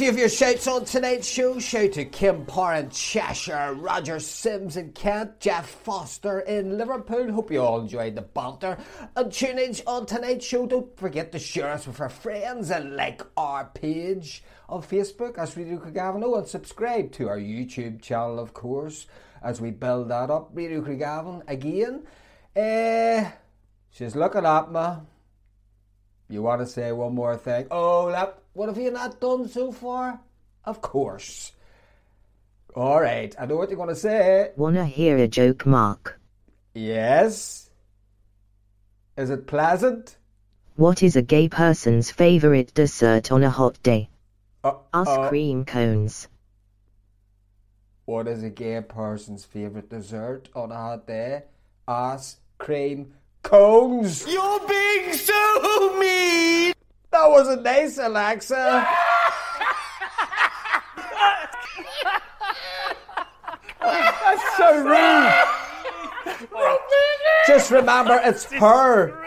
Few 0.00 0.08
of 0.08 0.16
your 0.16 0.30
shouts 0.30 0.66
on 0.66 0.82
tonight's 0.86 1.28
show. 1.28 1.58
Shout 1.58 1.92
to 1.92 2.06
Kim 2.06 2.46
Parr 2.46 2.76
in 2.76 2.88
Cheshire, 2.88 3.74
Roger 3.74 4.18
Sims 4.18 4.78
in 4.78 4.92
Kent, 4.92 5.38
Jeff 5.40 5.68
Foster 5.68 6.40
in 6.40 6.78
Liverpool. 6.78 7.30
Hope 7.30 7.50
you 7.50 7.60
all 7.60 7.82
enjoyed 7.82 8.14
the 8.14 8.22
banter. 8.22 8.78
And 9.14 9.30
tune 9.30 9.58
in 9.58 9.74
on 9.86 10.06
tonight's 10.06 10.46
show. 10.46 10.64
Don't 10.64 10.96
forget 10.96 11.32
to 11.32 11.38
share 11.38 11.68
us 11.68 11.86
with 11.86 12.00
our 12.00 12.08
friends 12.08 12.70
and 12.70 12.96
like 12.96 13.20
our 13.36 13.66
page 13.66 14.42
on 14.70 14.80
Facebook 14.80 15.36
as 15.36 15.54
Radio 15.54 15.76
Craigavon. 15.76 16.38
and 16.38 16.48
subscribe 16.48 17.12
to 17.12 17.28
our 17.28 17.38
YouTube 17.38 18.00
channel, 18.00 18.38
of 18.38 18.54
course, 18.54 19.06
as 19.42 19.60
we 19.60 19.70
build 19.70 20.08
that 20.08 20.30
up. 20.30 20.48
Radio 20.54 20.80
Craigavon 20.80 21.42
again. 21.46 22.04
Eh, 22.56 23.30
she's 23.90 24.16
looking 24.16 24.46
at 24.46 24.72
me. 24.72 25.02
You 26.30 26.42
want 26.42 26.62
to 26.62 26.66
say 26.66 26.90
one 26.92 27.14
more 27.14 27.36
thing? 27.36 27.66
Oh, 27.72 28.10
that, 28.12 28.38
what 28.60 28.68
have 28.68 28.76
you 28.76 28.90
not 28.90 29.18
done 29.22 29.48
so 29.48 29.72
far? 29.72 30.20
Of 30.66 30.82
course. 30.82 31.52
All 32.76 33.00
right, 33.00 33.34
I 33.38 33.46
know 33.46 33.56
what 33.56 33.70
you're 33.70 33.78
going 33.78 33.88
to 33.88 33.94
say. 33.94 34.50
Wanna 34.54 34.84
hear 34.84 35.16
a 35.16 35.26
joke, 35.26 35.64
Mark? 35.64 36.20
Yes. 36.74 37.70
Is 39.16 39.30
it 39.30 39.46
pleasant? 39.46 40.18
What 40.76 41.02
is 41.02 41.16
a 41.16 41.22
gay 41.22 41.48
person's 41.48 42.10
favorite 42.10 42.74
dessert 42.74 43.32
on 43.32 43.42
a 43.42 43.48
hot 43.48 43.82
day? 43.82 44.10
Uh, 44.62 44.74
Us 44.92 45.08
uh, 45.08 45.30
cream 45.30 45.64
cones. 45.64 46.28
What 48.04 48.28
is 48.28 48.42
a 48.42 48.50
gay 48.50 48.82
person's 48.82 49.46
favourite 49.46 49.88
dessert 49.88 50.50
on 50.54 50.70
a 50.70 50.76
hot 50.76 51.06
day? 51.06 51.44
Ice 51.88 52.36
cream 52.58 53.14
cones. 53.42 54.30
You're 54.30 54.68
being 54.68 55.14
so 55.14 55.98
mean! 55.98 56.74
That 57.10 57.28
wasn't 57.28 57.62
nice, 57.62 57.98
Alexa. 57.98 58.86
That's 63.80 64.56
so 64.56 64.84
rude. 64.84 65.32
Just 67.46 67.70
remember, 67.70 68.20
it's 68.22 68.44
her. 68.52 69.18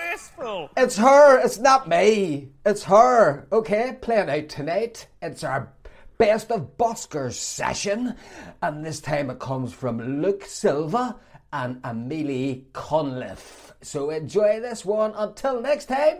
It's 0.77 0.97
her. 0.97 1.39
It's 1.39 1.59
not 1.59 1.89
me. 1.89 2.49
It's 2.65 2.83
her. 2.83 3.47
Okay, 3.51 3.97
playing 4.01 4.29
out 4.29 4.49
tonight. 4.49 5.07
It's 5.21 5.43
our 5.43 5.73
best 6.17 6.51
of 6.51 6.77
buskers 6.77 7.33
session, 7.33 8.15
and 8.61 8.85
this 8.85 9.01
time 9.01 9.29
it 9.29 9.39
comes 9.39 9.73
from 9.73 10.21
Luke 10.21 10.45
Silva 10.45 11.17
and 11.51 11.81
Amelie 11.83 12.67
Conliffe. 12.71 13.73
So 13.81 14.09
enjoy 14.09 14.61
this 14.61 14.85
one. 14.85 15.13
Until 15.15 15.59
next 15.59 15.85
time, 15.87 16.19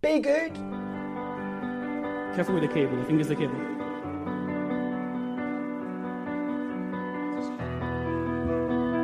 be 0.00 0.20
good. 0.20 0.56
Careful 2.34 2.54
with 2.54 2.62
the 2.62 2.68
cable. 2.72 2.98
I 3.00 3.04
think 3.04 3.20
it's 3.20 3.28
the 3.28 3.36
cable. 3.36 3.58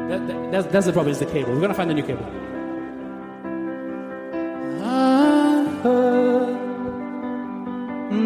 That, 0.09 0.27
that- 0.29 0.51
that's, 0.53 0.67
that's 0.73 0.87
the 0.87 0.93
problem. 0.93 1.11
It's 1.11 1.19
the 1.21 1.27
cable. 1.27 1.53
We're 1.53 1.61
gonna 1.61 1.75
find 1.75 1.91
a 1.91 1.95
new 1.95 2.03
cable. 2.03 2.25
I 4.83 5.67
heard 5.83 6.57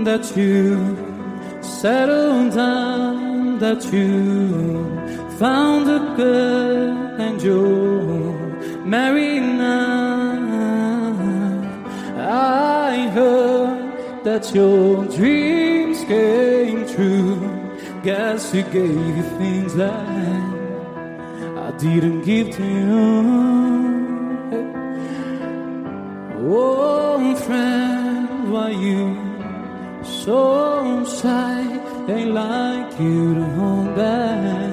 that 0.04 0.36
you 0.36 0.96
settled 1.62 2.54
down, 2.54 3.58
that 3.60 3.82
you 3.92 4.84
found 5.38 5.88
a 5.88 6.00
girl 6.16 7.20
and 7.20 7.40
you're 7.42 8.84
married 8.84 9.40
now. 9.40 10.30
I 12.18 13.08
heard 13.14 13.49
that 14.24 14.54
your 14.54 15.04
dreams 15.06 16.04
came 16.04 16.86
true. 16.88 17.38
Guess 18.02 18.52
he 18.52 18.62
gave 18.62 19.16
you 19.16 19.22
things 19.38 19.74
that 19.74 20.08
I 21.66 21.70
didn't 21.78 22.22
give 22.22 22.50
to 22.56 22.64
you. 22.64 23.50
Oh, 26.42 27.34
friend, 27.46 28.52
why 28.52 28.70
you 28.70 29.16
so 30.02 31.04
shy? 31.04 31.80
They 32.06 32.24
like 32.24 32.98
you 32.98 33.34
to 33.34 33.44
hold 33.56 33.94
back 33.94 34.72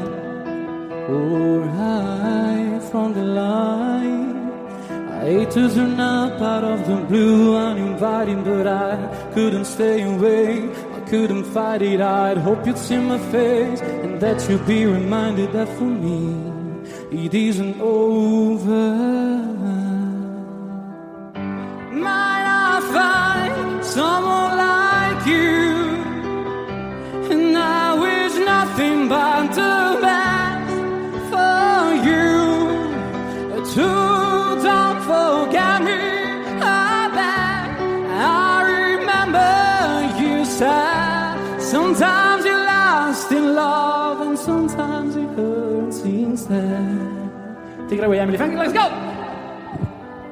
or 1.09 1.67
hide 1.67 2.83
from 2.89 3.13
the 3.13 3.23
light. 3.23 4.35
I 5.11 5.19
hate 5.25 5.51
to 5.51 5.69
turn 5.69 5.99
up 5.99 6.41
out 6.41 6.63
of 6.63 6.87
the 6.87 6.95
blue 7.09 7.55
uninviting, 7.55 8.43
but 8.43 8.65
I 8.65 8.95
couldn't 9.37 9.65
stay 9.65 10.01
away. 10.01 10.67
I 10.97 10.99
couldn't 11.11 11.43
fight 11.53 11.83
it. 11.83 12.01
I'd 12.01 12.39
hope 12.39 12.65
you'd 12.65 12.75
see 12.75 12.97
my 12.97 13.19
face 13.35 13.81
and 13.81 14.19
that 14.19 14.37
you'd 14.49 14.65
be 14.65 14.87
reminded 14.87 15.53
that 15.53 15.69
for 15.77 15.91
me 16.05 16.21
it 17.11 17.35
isn't 17.35 17.79
over. 17.79 18.85
Might 22.07 22.45
I 22.69 22.73
find 22.97 23.85
someone 23.85 24.53
like 24.67 25.21
you? 25.33 25.59
And 27.33 27.55
I 27.55 27.93
wish 28.05 28.33
nothing 28.53 29.07
but 29.07 29.49
the 29.59 29.99
best 30.01 30.26
sometimes 41.95 42.45
you're 42.45 42.65
lost 42.65 43.31
in 43.31 43.55
love 43.55 44.19
and 44.21 44.37
sometimes 44.37 45.15
it 45.15 45.29
hurts 45.37 46.01
instead. 46.01 47.89
Take 47.89 47.99
it 47.99 48.03
away, 48.03 48.19
Emily. 48.19 48.37
Thank 48.37 48.51
you. 48.53 48.59
Let's 48.59 48.73
go. 48.73 48.85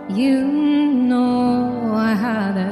You 0.10 0.44
know 0.44 1.96
how 2.24 2.52
the 2.60 2.72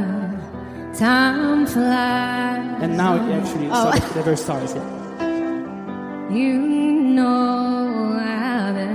time 0.98 1.66
flies. 1.66 2.84
And 2.84 2.98
now 2.98 3.16
it 3.16 3.32
actually 3.40 3.70
Oh. 3.72 3.92
started, 3.92 4.14
the 4.16 4.22
verse 4.24 4.44
starts. 4.44 4.74
Yeah. 6.34 6.40
You 6.40 6.58
know 7.18 8.18
I 8.20 8.26
how 8.44 8.72
the 8.80 8.92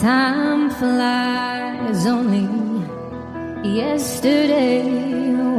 time 0.00 0.70
flies. 0.70 2.06
Only 2.06 2.46
yesterday 3.78 4.82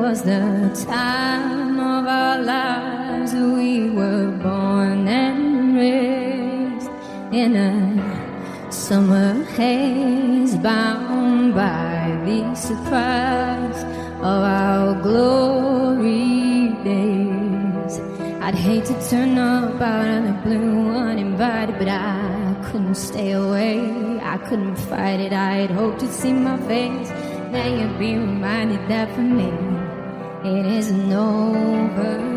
was 0.01 0.21
the 0.23 0.41
time 0.89 1.79
of 1.79 2.07
our 2.07 2.37
lives. 2.41 2.96
We 3.33 3.89
were 3.89 4.31
born 4.41 5.05
and 5.05 5.75
raised 5.75 6.89
in 7.33 7.57
a 7.57 8.71
summer 8.71 9.43
haze, 9.43 10.55
bound 10.55 11.53
by 11.53 12.21
the 12.23 12.55
surprise 12.55 13.83
of 14.19 14.23
our 14.23 15.01
glory 15.01 16.69
days. 16.85 17.99
I'd 18.41 18.55
hate 18.55 18.85
to 18.85 19.09
turn 19.09 19.37
up 19.37 19.81
out 19.81 20.07
of 20.07 20.23
the 20.27 20.41
blue 20.43 20.91
uninvited, 20.95 21.77
but 21.79 21.89
I 21.89 22.55
couldn't 22.71 22.95
stay 22.95 23.31
away. 23.31 24.21
I 24.21 24.37
couldn't 24.37 24.77
fight 24.77 25.19
it. 25.19 25.33
I'd 25.33 25.69
hoped 25.69 25.99
to 25.99 26.07
see 26.07 26.31
my 26.31 26.57
face. 26.59 27.09
Now 27.51 27.67
you'd 27.67 27.99
be 27.99 28.15
reminded 28.15 28.87
that 28.87 29.13
for 29.13 29.21
me, 29.21 29.51
it 30.45 30.65
isn't 30.65 31.11
over. 31.11 32.36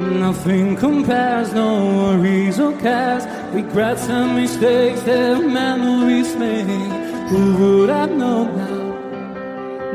Nothing 0.00 0.76
compares, 0.76 1.52
no 1.52 1.68
worries 1.98 2.58
or 2.58 2.72
cares. 2.78 3.24
Regrets 3.54 4.08
and 4.08 4.36
mistakes 4.36 5.02
that 5.02 5.44
memories 5.44 6.34
make. 6.36 6.66
Who 7.30 7.56
would 7.56 7.88
have 7.88 8.10
known 8.10 8.56
now? 8.56 8.74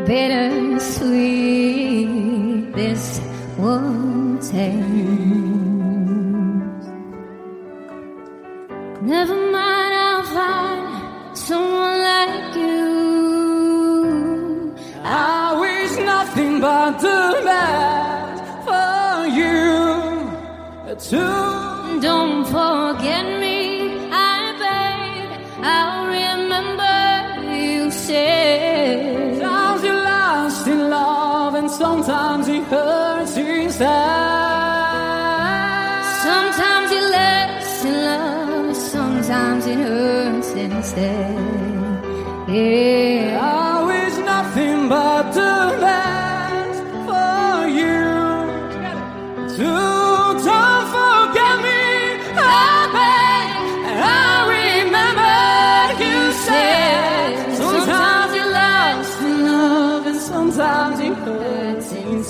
bittersweet 0.09 2.73
this 2.73 3.21
will 3.57 4.37
taste. 4.37 4.79
Never 9.01 9.35
mind, 9.55 9.93
I'll 10.05 10.23
find 10.23 11.37
someone 11.37 11.99
like 12.11 12.55
you. 12.55 14.75
I 15.03 15.55
wish 15.63 15.93
nothing 16.13 16.53
but 16.59 16.91
the 16.99 17.41
best 17.45 17.98
too. 21.09 21.99
Don't 22.01 22.45
forget 22.45 23.25
me, 23.43 23.57
I 24.11 24.53
beg. 24.61 25.41
I'll 25.75 26.05
remember 26.19 26.97
you 27.51 27.89
said. 27.91 29.41
Sometimes 29.41 29.83
you're 29.83 30.03
lost 30.13 30.67
in 30.67 30.89
love, 30.89 31.55
and 31.55 31.69
sometimes 31.69 32.47
it 32.47 32.63
hurts 32.63 33.37
inside. 33.37 33.89
Sometimes 36.27 36.91
you're 36.93 37.09
less 37.19 37.85
in 37.85 37.95
love, 38.11 38.75
sometimes 38.75 39.65
it 39.65 39.79
hurts 39.79 40.51
instead. 40.51 41.35
Yeah. 42.47 42.98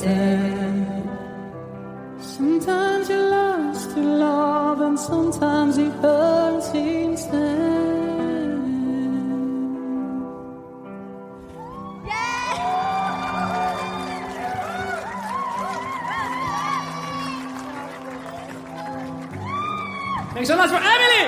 Hurts. 0.04 1.08
Sometimes 2.22 3.10
you're 3.10 3.30
lost 3.30 3.91
to 3.91 4.00
love, 4.00 4.82
and 4.82 5.00
sometimes 5.00 5.78
it 5.78 5.91
hurts 6.02 6.70
instead. 6.74 7.39
Yeah! 12.06 12.50
Next 20.36 20.50
one, 20.50 20.58
that's 20.60 20.72
for 20.72 20.82
Emily. 20.93 21.26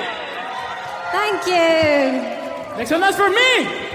Thank 1.12 1.46
you. 1.46 2.76
Next 2.78 2.90
one, 2.90 3.00
that's 3.00 3.16
for 3.16 3.28
me. 3.28 3.91